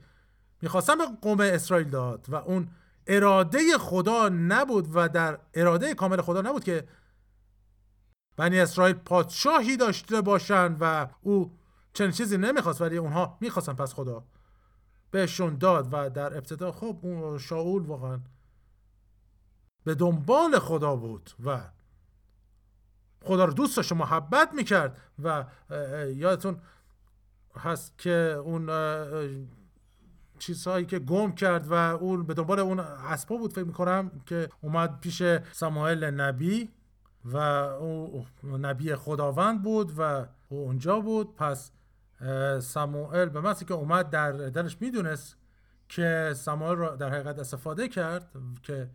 [0.61, 2.67] می‌خواستن به قوم اسرائیل داد و اون
[3.07, 6.87] اراده خدا نبود و در اراده کامل خدا نبود که
[8.37, 11.57] بنی اسرائیل پادشاهی داشته باشن و او
[11.93, 14.23] چنین چیزی نمی‌خواست ولی اونها می‌خواستن پس خدا
[15.11, 18.19] بهشون داد و در ابتدا خب اون شاول واقعا
[19.83, 21.69] به دنبال خدا بود و
[23.23, 25.45] خدا رو دوست داشت و محبت می‌کرد و
[26.15, 26.57] یادتون
[27.55, 28.69] هست که اون
[30.39, 34.99] چیزهایی که گم کرد و اون به دنبال اون اسبا بود فکر می‌کنم که اومد
[34.99, 36.69] پیش سمایل نبی
[37.25, 41.35] و او نبی خداوند بود و او اونجا بود.
[41.35, 41.71] پس
[42.59, 45.37] سموئل به محضی که اومد در دلش می‌دونست
[45.89, 48.31] که سموئل رو در حقیقت استفاده کرد
[48.63, 48.89] که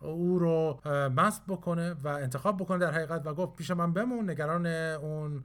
[0.00, 0.80] او رو
[1.16, 4.30] مسب بکنه و انتخاب بکنه در حقیقت و گفت پیش من بمون.
[4.30, 5.44] نگران اون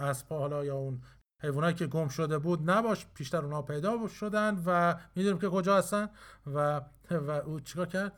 [0.00, 1.00] اسبا حالا یا اون
[1.42, 6.08] حیوانایی که گم شده بود نباش پیشتر اونها پیدا شدن و می‌دونیم که کجا هستن
[6.46, 6.80] و
[7.10, 8.12] و او چیکار کرد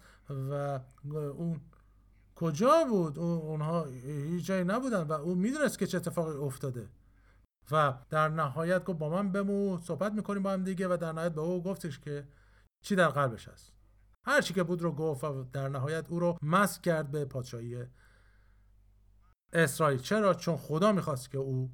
[0.50, 0.80] و
[1.12, 1.60] اون
[2.34, 6.88] کجا بود؟ اونها هیچ جایی نبودن و او می‌دونست که چه اتفاقی افتاده
[7.70, 11.32] و در نهایت گفت با من بمو صحبت می‌کنیم با هم دیگه و در نهایت
[11.32, 12.28] به او گفتش که
[12.82, 13.73] چی در قلبش هست.
[14.24, 17.84] هر چی که بود رو گفت و در نهایت او رو مسک کرد به پادشاهی
[19.52, 20.00] اسرائیل.
[20.00, 21.72] چرا؟ چون خدا می‌خواست که او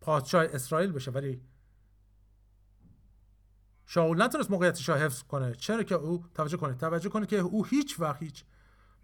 [0.00, 1.10] پادشاه اسرائیل بشه.
[1.10, 1.42] ولی
[3.86, 5.54] شاول نتونست موقعیتش رو حفظ کنه.
[5.54, 8.44] چرا که او توجه کنه توجه کنه که او هیچ وقت هیچ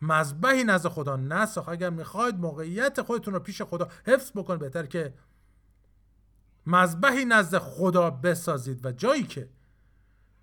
[0.03, 5.15] مذبحی نزد خدا نساخت اگر می‌خواید موقعیت خودتون رو پیش خدا حفظ بکنید بهتر که
[6.67, 8.87] مذبحی نزد خدا بسازید.
[8.87, 9.51] و جایی که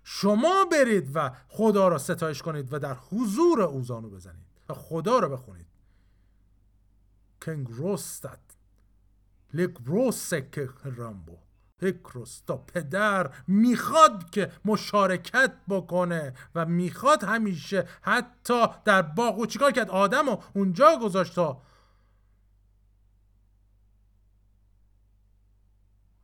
[0.04, 5.18] شما برید و خدا را ستایش کنید و در حضور او زانو بزنید و خدا
[5.18, 5.66] را بخونید.
[7.42, 8.40] کنگ روستد
[9.54, 11.38] لیک روسک رامبو.
[12.46, 19.90] تا پدر می‌خواد که مشارکت بکنه و می‌خواد همیشه حتی در باغ و چیکار کرد؟
[19.90, 21.62] آدم و اونجا گذاشت تا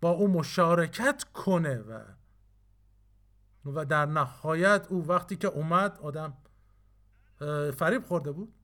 [0.01, 2.01] با او مشارکت کنه و
[3.65, 6.37] و در نهایت او وقتی که اومد آدم
[7.71, 8.55] فریب خورده بود.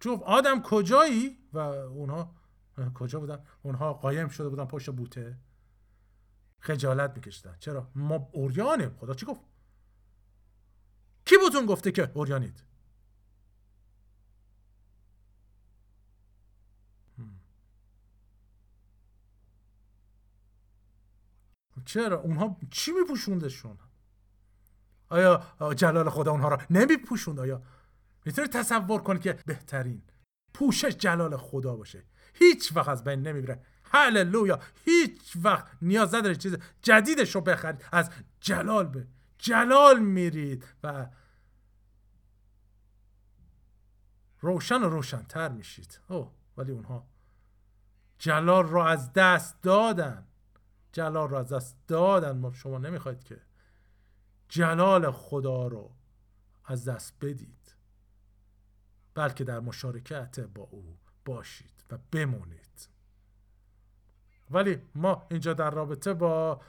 [0.00, 2.34] چون آدم کجایی؟ و اونها
[2.94, 5.38] کجا بودن؟ اونها قایم شده بودن پشت بوته.
[6.58, 7.56] خجالت میکشیدن.
[7.58, 8.96] چرا؟ ما اوریانیم.
[8.96, 9.40] خدا چی گفت؟
[11.24, 12.64] کی بهتون گفته که اوریانید؟
[21.84, 23.78] چرا؟ اونها چی میپوشوندشون؟
[25.08, 27.62] آیا جلال خدا اونها را نمیپوشوند؟ آیا
[28.24, 30.02] می‌تونید تصور کنید که بهترین
[30.54, 32.04] پوشش جلال خدا باشه؟
[32.34, 33.64] هیچ وقت از بین نمی‌بره.
[33.84, 34.60] هللویا!
[34.84, 37.84] هیچ وقت نیاز نداره چیز جدیدش رو بخرید.
[37.92, 38.10] از
[38.40, 39.06] جلال به
[39.38, 41.06] جلال میرید و
[44.40, 46.00] روشن و روشنتر میشید.
[46.08, 47.08] او ولی اونها
[48.18, 50.26] جلال رو از دست دادن.
[50.92, 52.38] جلال رو از دست دادن.
[52.38, 53.40] ما شما نمی‌خواید که
[54.48, 55.90] جلال خدا رو
[56.64, 57.74] از دست بدید.
[59.14, 62.88] بلکه در مشارکت با او باشید و بمونید.
[64.50, 66.60] ولی ما اینجا در رابطه با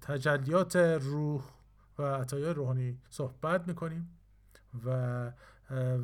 [0.00, 1.44] تجلیات روح
[1.98, 4.19] و عطایای روحانی صحبت می‌کنیم.
[4.84, 5.32] و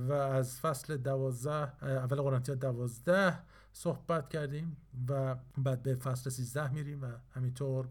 [0.09, 3.39] و از فصل دوازده اول قرنتیا دوازده
[3.73, 4.77] صحبت کردیم
[5.09, 7.89] و بعد به فصل سیزده میریم و همینطور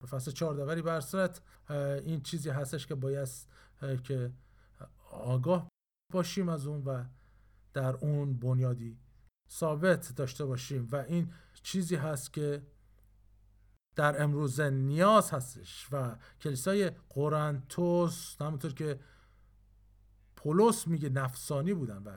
[0.00, 1.40] به فصل چهارده ولی برصورت
[2.04, 3.28] این چیزی هستش که باید
[4.04, 4.32] که
[5.10, 5.68] آگاه
[6.12, 7.04] باشیم از اون و
[7.72, 8.98] در اون بنیادی
[9.50, 11.32] ثابت داشته باشیم و این
[11.62, 12.62] چیزی هست که
[13.96, 19.00] در امروزه نیاز هستش و کلیسای قرنتوس همونطور که
[20.42, 22.16] پولس میگه نفسانی بودن و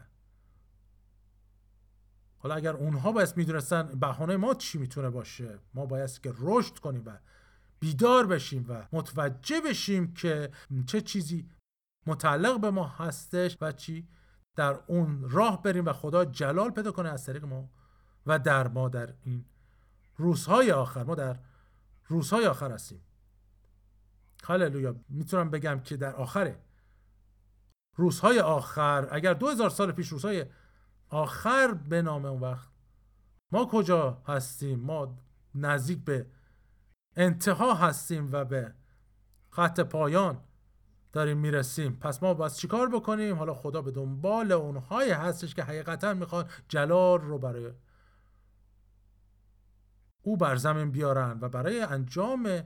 [2.38, 7.04] حالا اگر اونها باید می‌دونستن بهانه ما چی می‌تونه باشه ما باید که رشد کنیم
[7.06, 7.18] و
[7.80, 10.52] بیدار بشیم و متوجه بشیم که
[10.86, 11.50] چه چیزی
[12.08, 14.08] متعلق به ما هستش و چی
[14.56, 17.70] در اون راه بریم و خدا جلال پیدا کنه از طریق ما
[18.26, 19.46] و در ما در این
[20.18, 21.40] روزهای آخر ما در
[22.08, 23.02] روزهای آخر هستیم.
[24.44, 24.96] هللویا.
[25.10, 26.60] می‌تونم بگم که در آخره
[27.96, 30.46] روزهای آخر اگر دو هزار سال پیش روزهای
[31.10, 32.68] آخر به نام اون وقت
[33.52, 35.18] ما کجا هستیم؟ ما
[35.56, 36.28] نزدیک به
[37.16, 38.74] انتها هستیم و به
[39.50, 40.42] خط پایان
[41.12, 41.96] داریم می‌رسیم.
[41.96, 47.22] پس ما باید چیکار بکنیم؟ حالا خدا به دنبال اونهایی هستش که حقیقتا می‌خوان جلال
[47.22, 47.72] رو برای
[50.22, 52.64] او بر زمین بیارن و برای انجام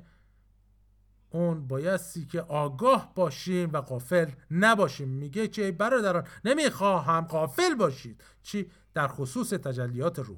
[1.37, 5.09] اون بایستی که آگاه باشیم و قافل نباشیم.
[5.09, 8.23] میگه چه برادران نمی‌خواهم قافل باشید.
[8.43, 10.37] چی؟ در خصوص تجلیات روح.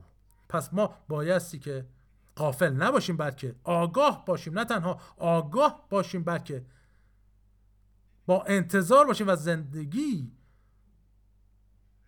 [0.50, 1.86] پس ما بایستی که
[2.36, 4.60] قافل نباشیم بلکه آگاه باشیم.
[4.60, 6.66] نه تنها آگاه باشیم بلکه
[8.26, 10.32] با انتظار باشیم و زندگی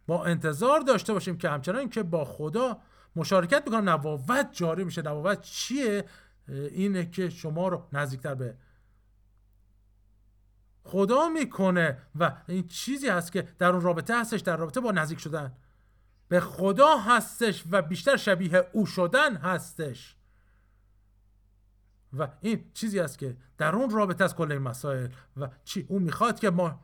[0.08, 2.78] با انتظار داشته باشیم که همچنان که با خدا
[3.16, 3.90] مشارکت می‌کنم.
[3.90, 5.02] نبوت جاری میشه.
[5.02, 6.06] نبوت چیه؟
[6.48, 8.56] اینه که شما رو نزدیکتر به
[10.84, 11.98] خدا می‌کنه.
[12.20, 15.52] و این چیزی هست که در اون رابطه هستش در رابطه با نزدیک شدن.
[16.28, 20.16] به خدا هستش و بیشتر شبیه او شدن هستش.
[22.14, 25.10] و این چیزی است که در اون رابطه از کل این مسائل.
[25.38, 26.80] و چی؟ او می‌خواد که ما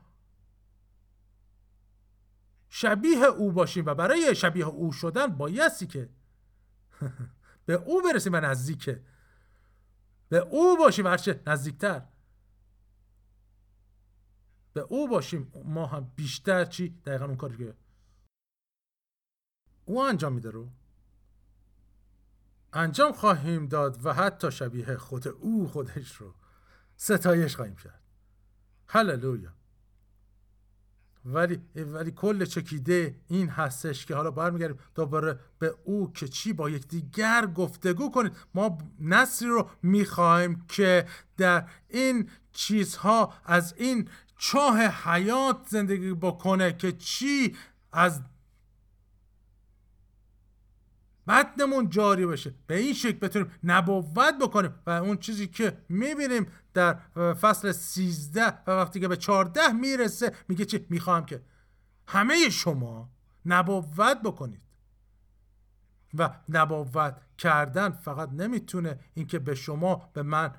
[2.69, 6.09] شبیه او باشیم و برای شبیه او شدن بایستی که
[7.65, 9.03] به او برسیم و نزدیکه.
[10.29, 12.01] به او باشیم هرچه نزدیکتر.
[14.77, 17.73] به او باشیم ما هم بیشتر چی؟ دقیقا اون کاری که
[19.85, 20.69] او انجام میده رو
[22.73, 26.33] انجام خواهیم داد و حتی شبیه خود او خودش رو
[26.97, 28.01] ستایش خواهیم کرد.
[28.87, 29.53] هللویا.
[31.25, 36.69] ولی ولی کل چکیده این هستش که حالا برمیگردیم دوباره به او که چی با
[36.69, 41.07] یکدیگر گفتگو کنید ما نسلی رو می‌خواهیم که
[41.37, 47.55] در این چیزها از این چاه حیات زندگی بکنه که چی
[47.91, 48.21] از
[51.27, 52.53] متنمون جاری بشه.
[52.67, 56.93] به این شکل بتونیم نبوت بکنیم و اون چیزی که می‌بینیم در
[57.33, 61.41] فصل 13 و وقتی که به 14 می‌رسه میگه چی؟ می‌خوام که
[62.07, 63.09] همه شما
[63.45, 64.61] نبوت بکنید.
[66.13, 70.53] و نبوت کردن فقط نمی‌تونه اینکه به شما به من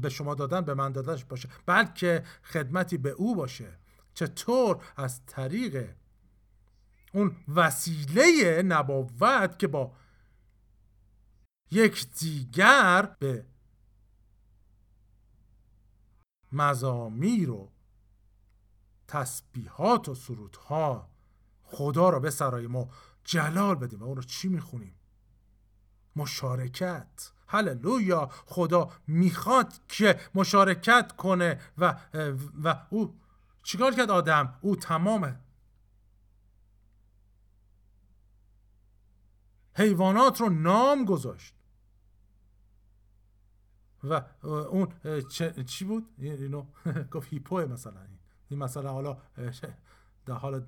[0.00, 3.78] به شما دادن به من دادنش باشه بلکه خدمتی به او باشه.
[4.14, 5.94] چطور؟ از طریق
[7.12, 9.92] اون وسیله نبوت که با
[11.70, 13.46] یک دیگر به
[16.52, 17.70] مزامیر و
[19.08, 21.08] تسبیحات و سرودها
[21.62, 22.88] خدا را به سرای ما
[23.26, 24.94] جلال بدیم و اون رو چی می‌خونیم؟
[26.16, 27.32] مشارکت.
[27.48, 28.30] هللویا.
[28.46, 32.00] خدا می‌خواد که مشارکت کنه و
[32.62, 33.18] و او
[33.62, 35.40] چیکار کرد آدم؟ او تمام
[39.74, 41.54] حیوانات رو نام گذاشت.
[44.04, 44.92] و اون
[45.66, 46.66] چی بود؟ اینو
[47.12, 48.00] گفت هیپوه مثلا
[48.50, 48.58] این.
[48.58, 49.18] مثلا حالا
[50.26, 50.66] در حال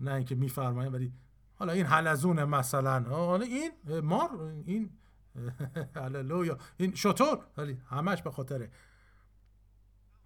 [0.00, 1.12] نه اینکه میفرماییم ولی
[1.54, 3.00] حالا این حلزون مثلا.
[3.02, 4.30] حالا این مار
[4.66, 4.90] این
[5.96, 6.58] هللویا.
[6.76, 7.38] این شطور.
[7.90, 8.68] همش به خاطر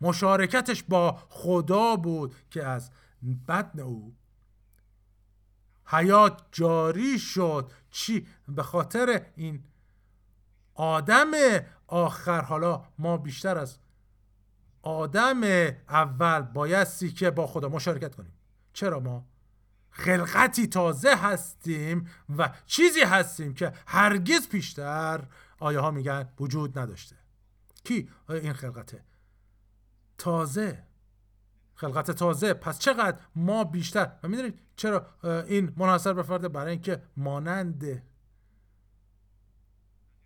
[0.00, 2.90] مشارکتش با خدا بود که از
[3.48, 4.16] بدن او
[5.86, 7.72] حیات جاری شد.
[7.90, 9.64] چی؟ به خاطر این
[10.74, 11.30] آدم
[11.86, 12.42] آخر.
[12.42, 13.78] حالا ما بیشتر از
[14.82, 15.42] آدم
[15.88, 18.32] اول بایستی که با خدا مشارکت کنیم.
[18.72, 19.26] چرا ما؟
[19.90, 25.24] خلقتی تازه هستیم و چیزی هستیم که هرگز پیشتر
[25.58, 27.16] آیه ها میگن وجود نداشته.
[27.84, 29.04] کی این خلقته؟
[30.18, 30.84] تازه.
[31.74, 32.54] خلقت تازه.
[32.54, 38.02] پس چقدر ما بیشتر؟ و می‌دونید چرا این منحصر به فرده برای اینکه مانند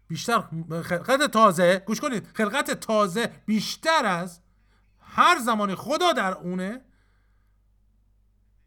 [0.09, 0.45] بیشتر
[0.83, 4.41] خلقت تازه گوش کنید خلقت تازه بیشتر از
[5.01, 6.81] هر زمانی خدا در اونه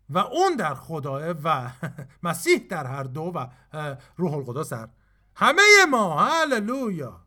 [0.10, 1.72] و اون در خداه و
[2.24, 3.48] مسیح در هر دو و
[4.18, 4.90] روح القدس در
[5.36, 5.62] همه
[5.92, 6.26] ما.
[6.26, 7.22] هللویا.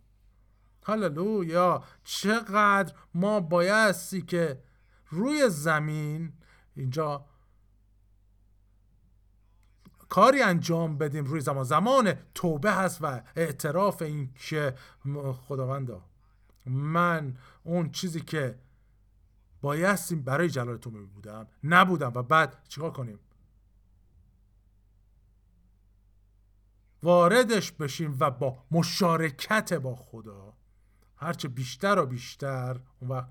[0.84, 1.84] هللویا.
[2.04, 4.62] چقدر ما بایستی که
[5.10, 6.32] روی زمین
[6.76, 7.24] اینجا
[10.08, 11.24] کاری انجام بدیم.
[11.24, 11.64] روی زمان.
[11.64, 14.74] زمان توبه هست و اعتراف این که
[15.48, 16.02] خداوندا
[16.66, 18.58] من اون چیزی که
[19.60, 21.46] بایستی برای جلال تو می بودم.
[21.64, 23.18] نبودم و بعد چیکار کنیم؟
[27.02, 30.54] واردش بشیم و با مشارکت با خدا.
[31.16, 33.28] هرچه بیشتر و بیشتر اون وقت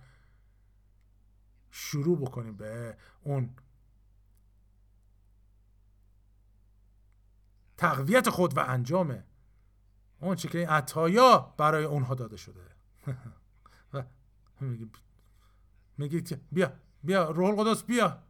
[1.71, 3.55] شروع بکنیم به اون
[7.77, 9.23] تقویت خود و انجام
[10.19, 12.61] اون چی که این عطایا برای اونها داده شده.
[13.93, 14.03] و
[15.97, 18.23] میگه بیا بیا روح القدس بیا.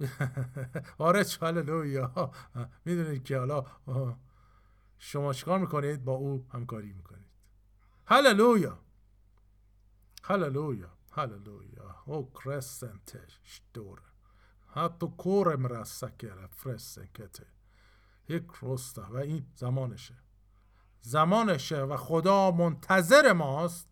[0.98, 2.32] آره هللویا
[2.84, 3.64] می‌دونید که حالا
[4.98, 7.28] شما چیکار می‌کنید؟ با او همکاری می‌کنید.
[8.06, 8.78] هللویا.
[10.24, 12.02] هللویا هللویا.
[12.06, 14.02] او کرسنته شتور
[14.68, 17.46] حتی کور مرسکره فرسکته
[18.28, 20.14] یک رسته و این زمانشه.
[21.00, 23.87] زمانشه و خدا منتظر ماست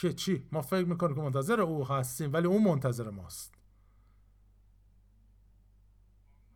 [0.00, 3.54] که چی؟ ما فکر می‌کنیم که منتظر او هستیم ولی او منتظر ماست.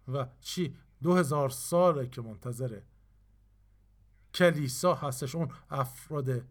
[0.09, 2.81] و چی؟ دو هزار ساله که منتظر
[4.35, 6.43] کلیسا هستش اون افراد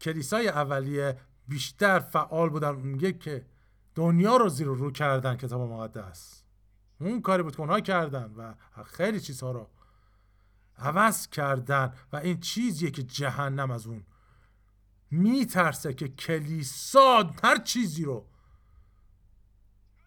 [0.00, 3.46] کلیسای اولیه بیشتر فعال بودن میگه که
[3.94, 6.42] دنیا رو زیر رو کردن کتاب مقدس.
[7.00, 8.54] اون کاری بود که اونها کردن و
[8.84, 9.70] خیلی چیزها رو
[10.78, 14.04] عوض کردن و این چیزیه که جهنم از اون.
[15.10, 18.26] میترسه که کلیسا هر چیزی رو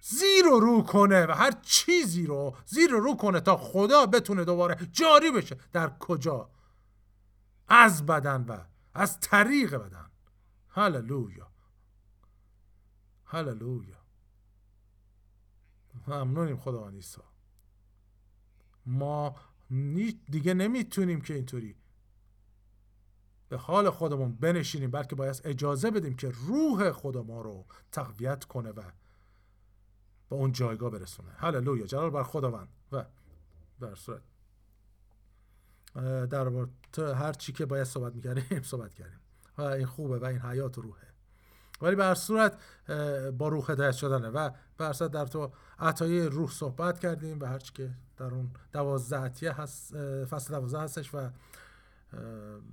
[0.02, 4.46] زیر و رو کنه و هر چیزی رو زیر و رو کنه تا خدا بتونه
[4.46, 5.58] دوباره جاری بشه.
[5.74, 6.50] در کجا؟
[7.68, 8.60] از بدن و
[8.94, 10.12] از طریق بدن.
[10.70, 11.52] هللویا.
[13.26, 13.98] هللویا.
[16.08, 17.22] ممنونیم خداوند عیسی
[18.86, 19.36] ما
[20.30, 21.76] دیگه نمی‌تونیم که اینطوری
[23.50, 28.70] به حال خودمون بنشینیم بلکه باید اجازه بدیم که روح خدا ما رو تقویت کنه
[28.70, 28.82] و
[30.30, 31.32] به اون جایگاه برسونه.
[31.32, 31.86] هللویا.
[31.86, 32.68] جلال بر خداوند.
[32.92, 33.06] و
[33.80, 34.22] در صورت
[36.30, 36.52] در
[36.98, 39.20] هر چی که باید صحبت می‌کردیم صحبت کردیم.
[39.58, 41.07] و این خوبه و این حیات روحه.
[41.82, 42.58] ولی به صورت
[43.38, 47.74] با روح هدایت شدنه و به صورت در تو عطای روح صحبت کردیم و هرچی
[47.74, 51.30] که در اون دوازده هست فصل دوازده هستش و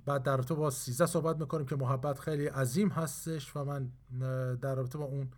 [0.05, 3.91] بعد در تو با سیزده صحبت می‌کنیم که محبت خیلی عظیم هستش و من
[4.55, 5.29] در رابطه با اون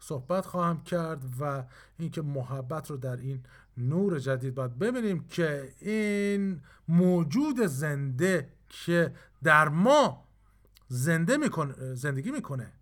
[0.00, 1.64] صحبت خواهم کرد و
[1.98, 3.42] اینکه محبت رو در این
[3.76, 10.24] نور جدید باید ببینیم که این موجود زنده که در ما
[10.88, 12.72] زنده می‌کنه زندگی می‌کنه.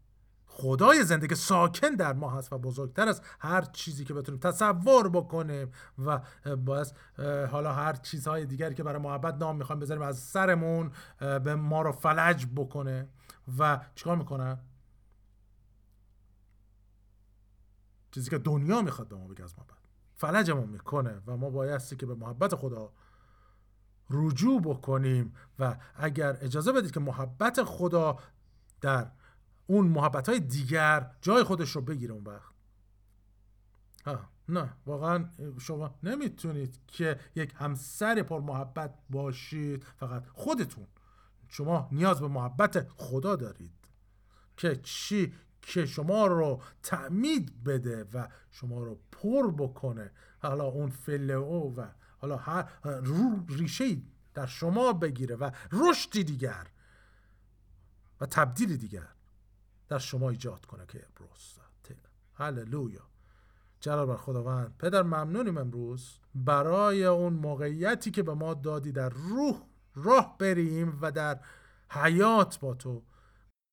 [0.60, 5.72] خدای زندگی ساکن در ما هست و بزرگتر از هر چیزی که بتونیم تصور بکنیم
[5.98, 6.20] و
[6.56, 6.92] باید
[7.50, 11.92] حالا هر چیزهای دیگری که برای محبت نام می‌خوایم بذاریم از سرمون به ما رو
[11.92, 13.08] فلج بکنه.
[13.58, 14.58] و چیکار می‌کنن
[18.10, 19.78] چیزی که دنیا می‌خواد به ما بگه از محبت.
[20.14, 22.92] فلجمون می‌کنه و ما بایستی که به محبت خدا
[24.10, 25.34] رجوع بکنیم.
[25.58, 28.18] و اگر اجازه بدید که محبت خدا
[28.80, 29.10] در
[29.70, 32.52] اون محبت های دیگر جای خودش رو بگیره اون وقت.
[34.48, 35.28] نه واقعا
[35.60, 40.86] شما نمی‌تونید که یک همسر پر محبت باشید فقط خودتون.
[41.48, 43.88] شما نیاز به محبت خدا دارید
[44.56, 50.10] که چی؟ که شما رو تعمید بده و شما رو پر بکنه.
[50.42, 50.92] حالا اون
[51.30, 51.86] او و
[52.18, 52.68] حالا هر
[53.48, 53.96] ریشه
[54.34, 56.66] در شما بگیره و رشدی دیگر
[58.20, 59.08] و تبدیل دیگر.
[59.88, 61.58] در شما ایجاد کنه که امروز
[62.38, 63.00] هللویا.
[63.80, 64.74] جلال بر خداوند.
[64.78, 69.62] پدر ممنونیم امروز برای اون موقعیتی که به ما دادی در روح
[69.94, 71.40] راه بریم و در
[71.90, 73.02] حیات با تو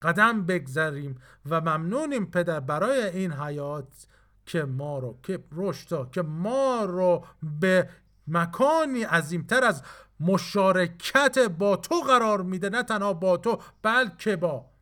[0.02, 1.20] قدم بگذاریم.
[1.46, 4.06] و ممنونیم پدر برای این حیات
[4.46, 7.24] که ما رو که رشد که ما رو
[7.60, 7.88] به
[8.28, 9.82] مکانی عظیمتر از
[10.20, 12.68] مشارکت با تو قرار میده.
[12.68, 14.75] نه تنها با تو بلکه با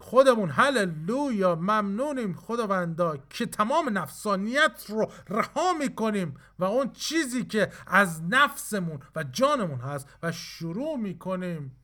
[0.00, 8.22] خودمون هللویا ممنونیم خداوندا که تمام نفسانیت رو رها می‌کنیم و اون چیزی که از
[8.22, 11.76] نفسمون و جانمون هست و شروع می‌کنیم.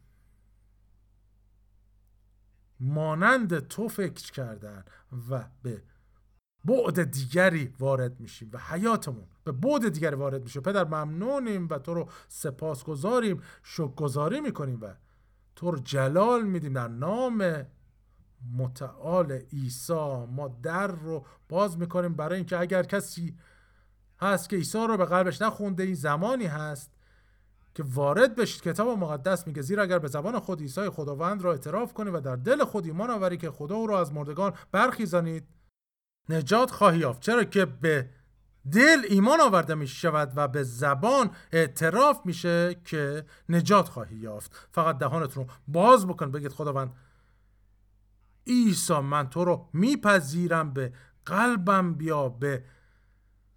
[2.81, 4.85] مانند تو فکر کردن
[5.31, 5.83] و به
[6.65, 10.61] بعد دیگری وارد میشیم و حیاتمون به بعد دیگری وارد میشه.
[10.61, 13.43] پدر ممنونیم و تو رو سپاس گذاریم
[13.97, 14.95] گذاری می‌کنیم و
[15.57, 17.67] تو رو جلال میدیم در نام
[18.57, 20.27] متعال عیسی.
[20.27, 23.37] ما در رو باز می‌کنیم برای اینکه اگر کسی
[24.21, 26.91] هست که عیسی رو به قلبش نخونده این زمانی هست
[27.75, 28.63] که وارد بشید.
[28.63, 32.37] کتاب مقدس میگه زیرا اگر به زبان خود عیسی خداوند را اعتراف کنی و در
[32.37, 35.45] دل خود ایمان آوری که خدا او را از مردگان برخیزانید
[36.29, 37.21] نجات خواهی یافت.
[37.21, 38.11] چرا که به
[38.73, 44.69] دل ایمان آورده می شود و به زبان اعتراف میشه که نجات خواهی یافت.
[44.73, 46.95] فقط دهانتون رو باز بکن بگید خداوند
[48.47, 50.93] عیسی من تو رو میپذیرم به
[51.27, 52.65] قلبم بیا به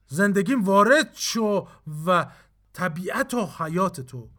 [0.08, 1.68] زندگیم وارد شو
[2.06, 2.32] و
[2.74, 4.30] طبیعت و حیات تو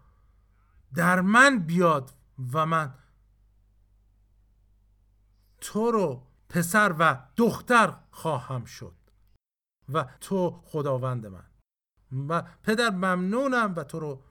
[0.94, 2.14] در من بیاد
[2.52, 2.94] و من
[5.60, 8.94] تو رو پسر و دختر خواهم شد
[9.92, 11.44] و تو خداوند من.
[12.28, 14.22] و پدر ممنونم و تو رو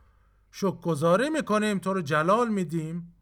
[0.51, 3.15] شکرگزاری می‌کنیم تو رو جلال میدیم.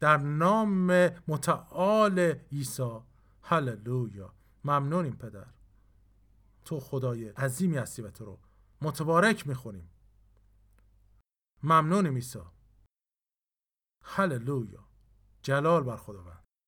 [0.00, 0.86] در نام
[1.28, 2.18] متعال
[2.52, 3.00] عیسی.
[3.42, 4.34] هللویا.
[4.64, 5.46] ممنونیم پدر.
[6.64, 8.38] تو خدای عظیمی هستی و تو رو
[8.82, 9.90] متبارک می‌خونیم.
[11.62, 12.40] ممنونیم عیسی.
[14.04, 14.84] هللویا.
[15.42, 16.35] جلال بر خداوند.